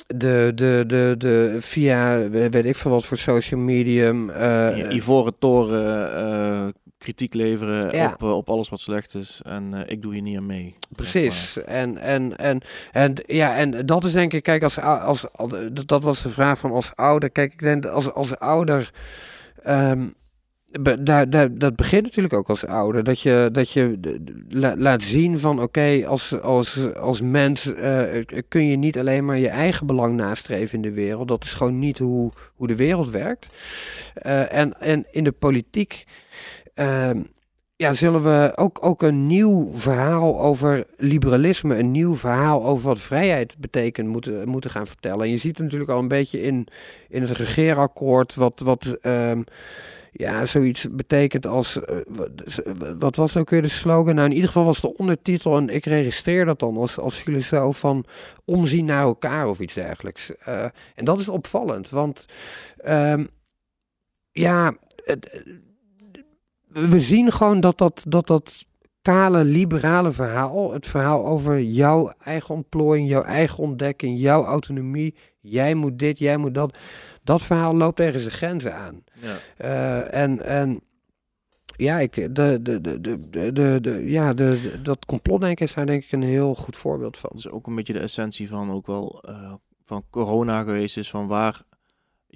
[0.07, 4.31] de, de, de, de, via, weet ik veel wat voor social medium.
[4.31, 8.11] Ja, Ivoren toren, eh, kritiek leveren Ja.
[8.13, 9.41] op, eh, op alles wat slecht is.
[9.43, 10.75] En eh, ik doe hier niet aan mee.
[10.79, 11.63] zeg Precies.
[11.63, 15.53] En, en, en, en, ja, en dat is denk ik, kijk, als, als, als
[15.85, 17.29] dat- was de vraag van als ouder.
[17.29, 18.91] Kijk, ik denk als, als ouder.
[20.81, 23.03] be- daar, daar, dat begint natuurlijk ook als ouder.
[23.03, 23.99] Dat je, dat je
[24.49, 29.37] la- laat zien van oké, als, als, als mens eh, kun je niet alleen maar
[29.37, 31.27] je eigen belang nastreven in de wereld.
[31.27, 33.47] Dat is gewoon niet hoe, hoe de wereld werkt.
[34.49, 36.05] En, en in de politiek.
[36.77, 37.21] Ehm,
[37.75, 42.99] ja, zullen we ook, ook een nieuw verhaal over liberalisme, een nieuw verhaal over wat
[42.99, 45.21] vrijheid betekent moeten, moeten gaan vertellen.
[45.25, 46.67] En je ziet het natuurlijk al een beetje in,
[47.09, 49.41] in het regeerakkoord wat, wat ehm,
[50.11, 51.97] ja, zoiets betekent als, eh,
[52.99, 54.15] wat- was ook weer de slogan?
[54.15, 57.79] Nou, in ieder geval was de ondertitel, en ik registreer dat dan als, als filosoof,
[57.79, 58.05] van
[58.45, 60.35] omzien naar elkaar of iets dergelijks.
[60.35, 60.63] Eh,
[60.95, 62.25] en dat is opvallend, want
[62.77, 63.25] ehm,
[64.31, 65.43] ja, het,
[66.67, 68.65] we zien gewoon dat dat, dat dat
[69.01, 75.73] kale, liberale verhaal, het verhaal over jouw eigen ontplooiing, jouw eigen ontdekking, jouw autonomie, jij
[75.73, 76.77] moet dit, jij moet dat,
[77.23, 79.03] dat verhaal loopt tegen zijn grenzen aan.
[79.21, 79.35] Ja.
[79.57, 80.81] Eh, en, en
[81.75, 85.85] ja, ik, de, de, de, de, de, de, ja de, de- dat complotdenken is daar
[85.85, 87.29] denk ik een heel goed voorbeeld van.
[87.33, 89.53] Dat is ook een beetje de essentie van ook wel eh,
[89.85, 91.61] van corona geweest is van waar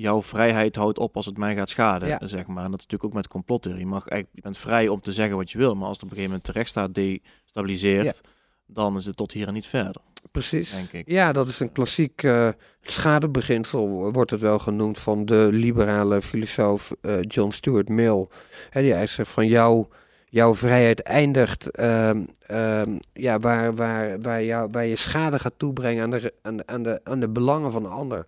[0.02, 2.20] jouw vrijheid houdt op als het mij gaat schaden, Ja.
[2.24, 2.64] zeg maar.
[2.64, 3.82] En dat is natuurlijk ook met complottheorie.
[3.82, 6.04] Je, mag eigenlijk, je bent vrij om te zeggen wat je wil, maar als het
[6.06, 8.22] op een gegeven moment de rechtsstaat destabiliseert,
[8.66, 10.02] dan is het tot hier en niet verder.
[10.32, 10.72] Precies.
[10.72, 11.10] Denk ik.
[11.12, 12.50] Ja, dat is een klassiek eh,
[12.82, 18.28] schadebeginsel, wordt het wel genoemd, van de liberale filosoof eh, John Stuart Mill.
[18.70, 19.86] Hè, die eigenlijk zegt van jou,
[20.32, 26.04] jouw vrijheid eindigt ehm, ehm, ja, waar, waar, waar, jou, waar je schade gaat toebrengen
[26.04, 28.26] aan de, aan de, aan de, aan de belangen van een ander.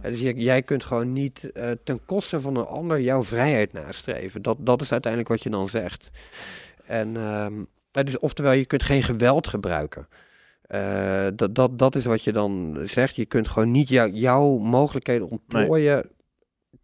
[0.00, 3.72] Hè, dus jij, jij kunt gewoon niet eh, ten koste van een ander jouw vrijheid
[3.72, 4.42] nastreven.
[4.42, 6.10] Dat, dat is uiteindelijk wat je dan zegt.
[6.86, 7.54] En ehm,
[7.90, 10.08] ja, dus, oftewel, je kunt geen geweld gebruiken.
[10.62, 13.16] Eh, dat, dat, dat is wat je dan zegt.
[13.16, 16.10] Je kunt gewoon niet jou, jouw mogelijkheden ontplooien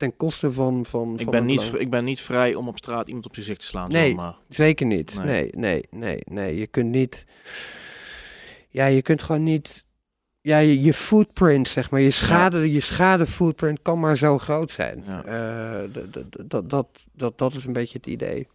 [0.01, 0.85] ten koste van.
[0.85, 3.45] van, Ik van ben, niet, ik ben niet vrij om op straat iemand op zijn
[3.47, 3.91] gezicht te slaan.
[3.91, 4.17] Nee.
[4.49, 5.19] Zeker niet.
[5.25, 5.27] Nee.
[5.27, 5.51] Nee.
[5.57, 7.27] nee, nee, nee, Je kunt niet.
[8.69, 9.85] Ja, je kunt gewoon niet
[10.43, 14.71] ja, je, je footprint, zeg maar, je schade, je schade footprint kan maar zo groot
[14.71, 15.05] zijn.
[15.07, 15.87] Ja.
[16.11, 18.49] D- dat, dat, dat, dat is een beetje het idee.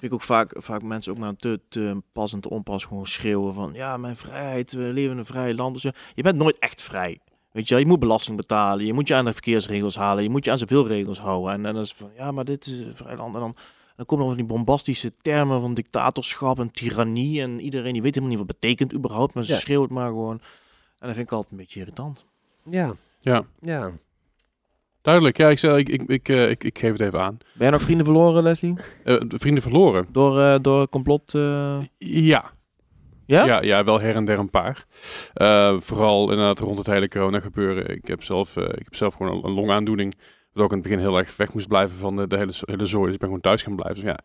[0.00, 3.54] Ik ook vaak, vaak mensen ook naar te, te pas en te onpas gewoon schreeuwen
[3.54, 5.82] van ja, mijn vrijheid, we leven in een vrij land.
[5.82, 7.20] Dus, je bent nooit echt vrij.
[7.58, 10.30] Weet je, wel, je moet belasting betalen, je moet je aan de verkeersregels halen, je
[10.30, 11.52] moet je aan zoveel regels houden.
[11.52, 13.34] En, en dan is het van ja, maar dit is een vrij land.
[13.34, 13.56] En dan,
[13.96, 17.40] dan komen er van die bombastische termen van dictatorschap en tirannie.
[17.42, 19.58] En iedereen die weet helemaal niet wat het betekent überhaupt, maar ze Ja.
[19.58, 20.40] schreeuwt maar gewoon.
[20.98, 22.24] En dat vind ik altijd een beetje irritant.
[22.64, 23.90] Ja, Ja, ja.
[25.02, 25.36] duidelijk.
[25.36, 27.36] Ja, ik, zei, ik, ik, ik, eh, ik, ik geef het even aan.
[27.38, 28.74] Ben jij nog vrienden verloren, Leslie?
[29.04, 30.06] Eh, vrienden verloren.
[30.12, 31.34] Door, eh, door complot?
[31.34, 32.56] eh, Ja.
[33.28, 33.44] Ja?
[33.44, 34.86] Ja, ja, wel her en der een paar.
[35.34, 37.88] Eh, vooral inderdaad rond het hele corona gebeuren.
[37.88, 40.14] Ik heb zelf, eh, ik heb zelf gewoon een, een longaandoening.
[40.52, 42.86] Wat ook in het begin heel erg weg moest blijven van de, de hele, hele
[42.86, 43.04] zooi.
[43.04, 44.02] Dus ik ben gewoon thuis gaan blijven.
[44.02, 44.18] Dus ja,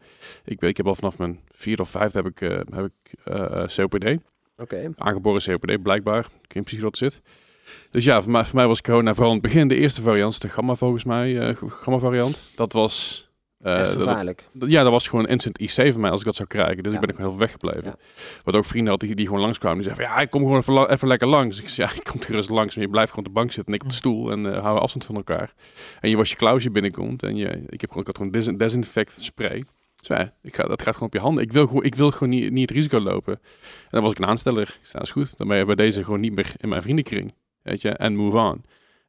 [0.45, 3.65] ik, ik heb al vanaf mijn vierde of vijfde heb ik, eh, heb ik eh,
[3.75, 4.17] COPD.
[4.57, 4.91] Oké.
[4.97, 6.19] Aangeboren COPD, blijkbaar.
[6.19, 7.21] Ik weet niet precies wat het zit.
[7.91, 10.41] Dus ja, voor mij, voor mij was corona vooral in het begin de eerste variant.
[10.41, 12.51] De gamma volgens mij, eh, gamma variant.
[12.55, 13.27] Dat was...
[13.63, 14.43] eh, Echt gevaarlijk.
[14.53, 16.83] dat- ja, dat was gewoon instant IC voor mij als ik dat zou krijgen.
[16.83, 16.99] Dus Ja.
[16.99, 17.83] ik ben ook heel veel weggebleven.
[17.83, 17.95] Ja.
[18.43, 19.77] Wat ook vrienden had die, die gewoon langskwamen.
[19.77, 21.55] Die zeiden van, ja, ik kom gewoon even, even lekker langs.
[21.55, 22.75] Dus ik zei, ja, ik kom gerust langs.
[22.75, 24.31] Maar je blijft gewoon op de bank zitten en ik op de stoel.
[24.31, 25.53] En eh houden afstand van elkaar.
[25.99, 27.23] En je was je klauw als je binnenkomt.
[27.23, 29.63] En je, ik, heb gewoon, ik had gewoon desin- desinfect spray.
[29.95, 31.43] Dus ja, ik ga, dat gaat gewoon op je handen.
[31.43, 33.33] Ik wil gewoon, ik wil gewoon niet, niet het risico lopen.
[33.33, 34.77] En dan was ik een aansteller.
[34.81, 35.37] Ik zei, is goed.
[35.37, 37.33] Dan ben je bij deze gewoon niet meer in mijn vriendenkring.
[37.61, 38.63] Weet je, en move on.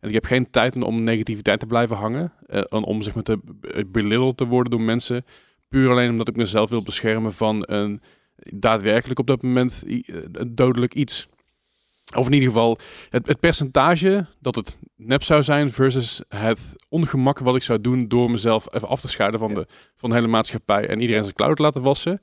[0.05, 2.33] En ik heb geen tijd om negativiteit te blijven hangen.
[2.47, 5.25] eh, en om zeg maar te be- belitteld te worden door mensen.
[5.69, 8.01] Puur alleen omdat ik mezelf wil beschermen van een
[8.37, 10.01] daadwerkelijk op dat moment eh,
[10.33, 11.29] een dodelijk iets.
[12.17, 12.79] Of in ieder geval
[13.11, 18.09] het, het percentage dat het nep zou zijn versus het ongemak wat ik zou doen
[18.09, 21.35] door mezelf even af te scheiden van, de, van de hele maatschappij en iedereen zijn
[21.35, 22.21] klauw te laten wassen.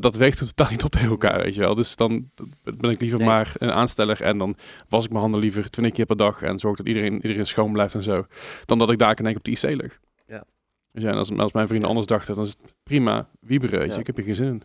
[0.00, 1.74] Dat weegt totaal niet op tegen elkaar, weet je wel.
[1.74, 2.30] Dus dan
[2.62, 3.28] ben ik liever Nee.
[3.28, 4.56] maar een aansteller en dan
[4.88, 7.72] was ik mijn handen liever 20 keer per dag en zorg dat iedereen, iedereen schoon
[7.72, 8.26] blijft en zo.
[8.64, 10.00] Dan dat ik daar in één keer op de IC lig.
[10.26, 10.44] Ja.
[10.92, 13.88] Dus ja, en als, als mijn vrienden anders dachten, dan is het prima, wieberen, weet
[13.88, 13.94] je.
[13.94, 14.00] Ja.
[14.00, 14.62] Ik heb er geen zin in.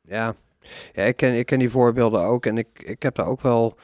[0.00, 0.34] Ja,
[0.92, 2.46] ja ik, ken, ik ken die voorbeelden ook.
[2.46, 3.76] En ik, ik heb daar ook wel.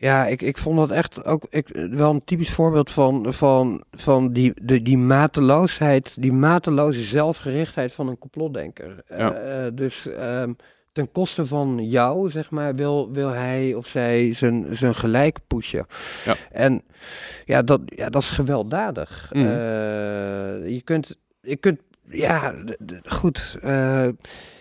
[0.00, 4.32] Ja, ik, ik vond dat echt ook ik, wel een typisch voorbeeld van, van, van
[4.32, 9.02] die, de, die mateloosheid, die mateloze zelfgerichtheid van een complotdenker.
[9.08, 9.32] Ja.
[9.32, 10.52] Eh, eh, dus ehm,
[10.92, 15.86] ten koste van jou, zeg maar, wil, wil hij of zij zijn, zijn gelijk pushen.
[16.24, 16.34] Ja.
[16.50, 16.82] En
[17.44, 19.30] ja dat, ja, dat is gewelddadig.
[19.32, 19.46] Mhm.
[19.46, 19.52] Eh,
[20.68, 22.54] je kunt, je kunt, ja,
[23.06, 23.58] goed.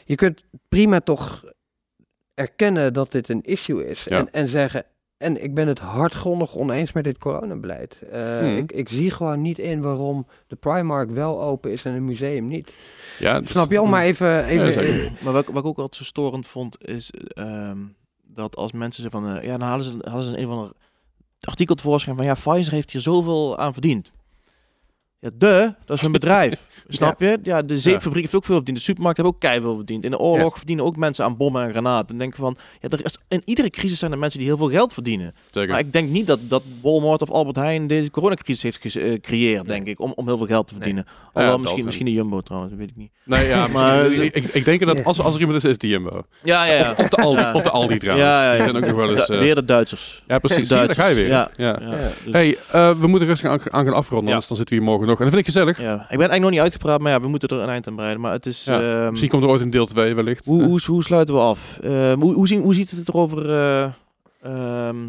[0.06, 1.44] je kunt prima toch
[2.34, 4.04] erkennen dat dit een issue is.
[4.04, 4.18] Ja.
[4.18, 4.86] En, en zeggen,
[5.18, 8.02] en ik ben het hardgrondig oneens met dit coronabeleid.
[8.12, 8.58] Eh, Hmm.
[8.58, 12.48] ik, ik zie gewoon niet in waarom de Primark wel open is en een museum
[12.48, 12.76] niet.
[13.20, 13.82] Ja, dus- Snap je?
[13.82, 14.46] Om maar even...
[14.46, 15.14] even.
[15.24, 17.78] Maar wat, wat ik ook altijd zo storend vond, is ehm,
[18.24, 20.74] dat als mensen ze van, eh, ja, dan halen ze, halen ze een van
[21.40, 24.12] de artikel tevoorschijn van, ja, Pfizer heeft hier zoveel aan verdiend.
[25.20, 26.68] Ja, de, dat is een bedrijf.
[26.90, 27.40] Snap je?
[27.44, 28.78] Ja, de zeepfabriek heeft ook veel verdiend.
[28.78, 30.04] De supermarkt heeft ook keihard veel verdiend.
[30.04, 32.10] In de oorlog verdienen ook mensen aan bommen en granaten.
[32.10, 34.70] En denken van, ja, er is, in iedere crisis zijn er mensen die heel veel
[34.70, 35.34] geld verdienen.
[35.52, 35.70] zeker.
[35.70, 39.76] Maar ik denk niet dat, dat Walmart of Albert Heijn deze coronacrisis heeft gecreëerd, Nee.
[39.76, 41.04] denk ik, om, om heel veel geld te verdienen.
[41.08, 43.12] Ja, Alhoewel, misschien, en- misschien de Jumbo trouwens, dat weet ik niet.
[43.26, 45.88] Nee, ja, Maar- ik, ik, denk dat als, als er iemand is, is het de
[45.88, 46.22] Jumbo.
[46.44, 46.94] Ja, ja, ja.
[46.98, 47.54] Of de Aldi, Ja.
[47.54, 48.28] of de Aldi trouwens.
[48.28, 48.56] Ja, ja, ja.
[48.64, 49.26] Die zijn ook nog wel eens...
[49.30, 50.24] Eh, weer de Duitsers.
[50.28, 50.68] ja, precies.
[50.68, 51.28] Zie je, daar ga je weer.
[51.28, 51.50] Ja.
[51.56, 51.80] Ja.
[51.82, 51.92] Ja.
[52.26, 52.32] Ja.
[52.32, 54.32] Hey, eh, we moeten rustig aan, aan gaan afronden, Ja.
[54.32, 55.18] anders dan zitten we hier morgen nog.
[55.18, 55.80] En dat vind ik gezellig.
[55.82, 55.94] ja.
[55.94, 58.22] Ik ben eigenlijk nog niet uitgepraat, maar ja, we moeten er een eind aan breiden.
[58.22, 58.64] Maar het is...
[58.64, 60.46] Ja, ehm, Misschien komt er ooit een deel 2 wellicht.
[60.46, 61.80] hoe, Eh, hoe, hoe sluiten we af?
[61.80, 63.92] Ehm, hoe, hoe, zien, hoe ziet het er over eh,
[64.42, 65.08] ehm,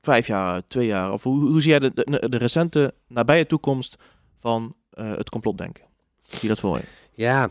[0.00, 1.12] vijf jaar, twee jaar?
[1.12, 3.96] Of hoe, hoe zie jij de, de, de recente, nabije toekomst
[4.38, 5.84] van eh, het complotdenken?
[6.22, 6.84] Zie je dat voor je?
[7.12, 7.48] Ja.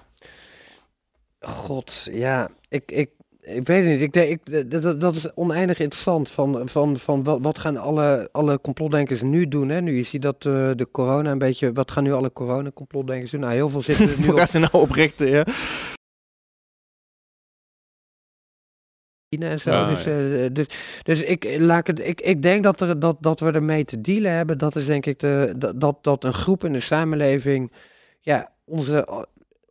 [1.40, 2.50] God, ja.
[2.70, 3.10] Ik, ik,
[3.46, 4.02] ik weet het niet.
[4.02, 6.30] Ik denk, ik, dat- dat, is oneindig interessant.
[6.30, 9.70] Van, van, van wat, wat gaan alle, alle complotdenkers nu doen?
[9.70, 9.82] Hè?
[9.82, 11.72] Nu je ziet dat eh, de corona een beetje...
[11.74, 13.40] Wat gaan nu alle corona-complotdenkers doen?
[13.40, 15.28] Nou, heel veel zitten nu Hoe op gaan ze nou oprichten?
[15.28, 15.46] Ja?
[19.30, 19.72] China en zo.
[19.72, 20.12] Ja, dus, ja.
[20.12, 20.68] eh, dus,
[21.04, 24.32] dus ik, laat het, ik, ik denk dat, er, dat, dat we ermee te dealen
[24.32, 24.58] hebben.
[24.58, 27.72] Dat is denk ik de, dat, dat, dat een groep in de samenleving...
[28.20, 29.22] Ja, onze eh,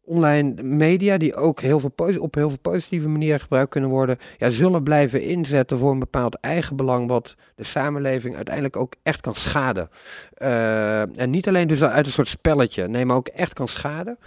[0.04, 4.18] online media, die ook heel veel op heel veel positieve manieren gebruikt kunnen worden...
[4.36, 7.08] Ja, zullen blijven inzetten voor een bepaald eigenbelang...
[7.08, 9.88] wat de samenleving uiteindelijk ook echt kan schaden.
[10.32, 14.18] Eh, en niet alleen dus uit een soort spelletje, nee, maar ook echt kan schaden.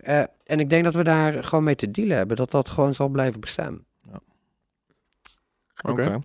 [0.00, 2.36] Eh, en ik denk dat we daar gewoon mee te dealen hebben.
[2.36, 3.86] Dat dat gewoon zal blijven bestaan.
[5.82, 5.94] Oké.
[5.94, 6.24] We gaan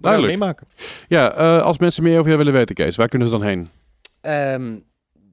[0.00, 0.32] Duidelijk.
[0.32, 0.66] het meemaken.
[1.08, 3.68] Ja, eh, als mensen meer over jou willen weten, Kees, waar kunnen ze dan heen?
[4.20, 4.78] Ehm,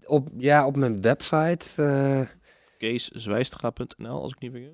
[0.06, 1.84] op, ja, op mijn website.
[2.78, 4.70] keeszwijstra.nl, als ik niet vergis.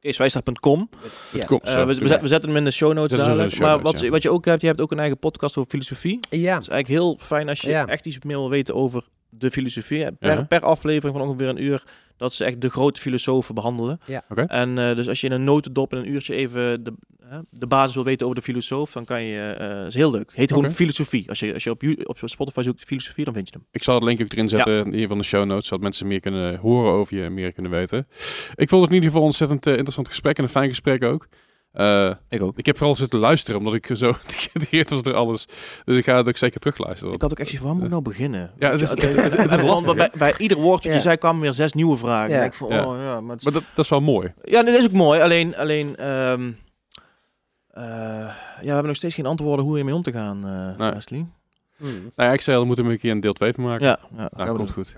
[0.00, 0.88] keeswijstra.com.
[1.32, 1.46] Ja.
[1.46, 3.50] Eh, we, we, zetten hem in de show notes dadelijk.
[3.50, 4.10] show Maar notes, wat, ja.
[4.10, 6.20] wat je ook hebt, je hebt ook een eigen podcast over filosofie.
[6.30, 7.86] Ja, Het is eigenlijk heel fijn als je Ja.
[7.86, 9.04] echt iets meer wil weten over
[9.34, 10.12] de filosofie.
[10.12, 11.84] Per, per aflevering van ongeveer een uur,
[12.16, 14.00] dat ze echt de grote filosofen behandelen.
[14.06, 14.22] Ja.
[14.28, 14.42] Oké.
[14.42, 16.92] En eh, dus als je in een notendop in een uurtje even de,
[17.24, 20.30] hè, de basis wil weten over de filosoof, dan kan je, eh is heel leuk.
[20.34, 21.28] Heet gewoon filosofie.
[21.28, 23.66] Als je, als je op, op Spotify zoekt filosofie, dan vind je hem.
[23.70, 26.06] Ik zal het link ook erin zetten in ieder van de show notes, zodat mensen
[26.06, 28.06] meer kunnen horen over je en meer kunnen weten.
[28.54, 31.28] Ik vond het in ieder geval een ontzettend interessant gesprek en een fijn gesprek ook.
[31.72, 32.58] Eh, Ik ook.
[32.58, 35.46] ik heb vooral zitten luisteren, omdat ik zo geïnteresseerd was door alles.
[35.84, 37.14] Dus ik ga het ook zeker terugluisteren.
[37.14, 38.50] Ik had ook echt zoiets van, waar moet ik nou beginnen?
[38.58, 40.92] Ja, het is- het- het- het- lastig, bij, bij ieder woord wat Ja.
[40.92, 42.34] je zei kwamen weer zes nieuwe vragen.
[42.34, 42.42] Ja.
[42.44, 42.84] Ik van, Ja.
[42.86, 44.32] oh ja, maar het is- Maar dat, dat is wel mooi.
[44.44, 45.20] Ja, dat is ook mooi.
[45.20, 46.50] Alleen, alleen ehm,
[47.68, 50.92] eh, ja, we hebben nog steeds geen antwoorden hoe hiermee om te gaan, eh Nee.
[50.92, 51.26] Leslie.
[51.76, 51.88] Hmm.
[52.16, 53.86] Nou ja, ik zei we moeten er een keer een deel 2 van maken.
[53.86, 54.84] Ja, ja gaan we komt doen.
[54.84, 54.94] goed.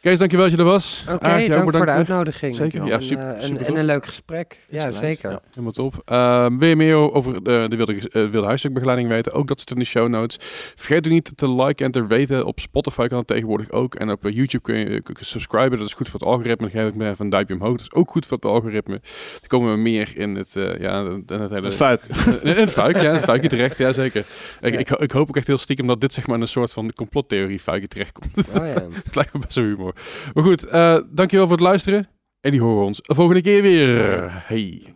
[0.00, 1.04] Kees, dankjewel dat je er was.
[1.10, 2.54] Oké, dank voor de uitnodiging.
[2.54, 4.58] Zeker, ja, En, super- eh, super en, een leuk gesprek.
[4.68, 5.30] Ja, zeker.
[5.30, 5.40] ja.
[5.50, 6.02] Helemaal top.
[6.04, 9.32] Ehm wil je meer over de, de wilde, eh, wilde huisstukbegeleiding weten?
[9.32, 10.36] Ook dat zit in de show notes.
[10.76, 12.46] Vergeet ook niet te liken en te raten.
[12.46, 13.94] Op Spotify kan het tegenwoordig ook.
[13.94, 15.78] En op eh, YouTube kun je, kun je subscriben.
[15.78, 16.68] Dat is goed voor het algoritme.
[16.70, 17.70] Dan geef ik me even een duimpje omhoog.
[17.76, 19.00] Dat is ook goed voor het algoritme.
[19.40, 21.66] Dan komen we meer in het, eh, ja, in het hele...
[21.66, 22.02] Een fuik.
[22.42, 23.12] In het fuik, ja.
[23.12, 24.24] Het fuikje terecht, ja zeker.
[24.60, 24.78] Ik, Ja.
[24.78, 26.72] ik, ho- ik hoop ook echt heel stiekem dat dit zeg maar in een soort
[26.72, 28.36] van complottheorie fuikje terechtkomt.
[28.48, 28.62] Oh, ja.
[29.04, 29.89] Het lijkt me best wel humor.
[30.34, 32.08] Maar goed, uh, dankjewel voor het luisteren.
[32.40, 34.28] En die horen ons volgende keer weer.
[34.46, 34.94] Hey.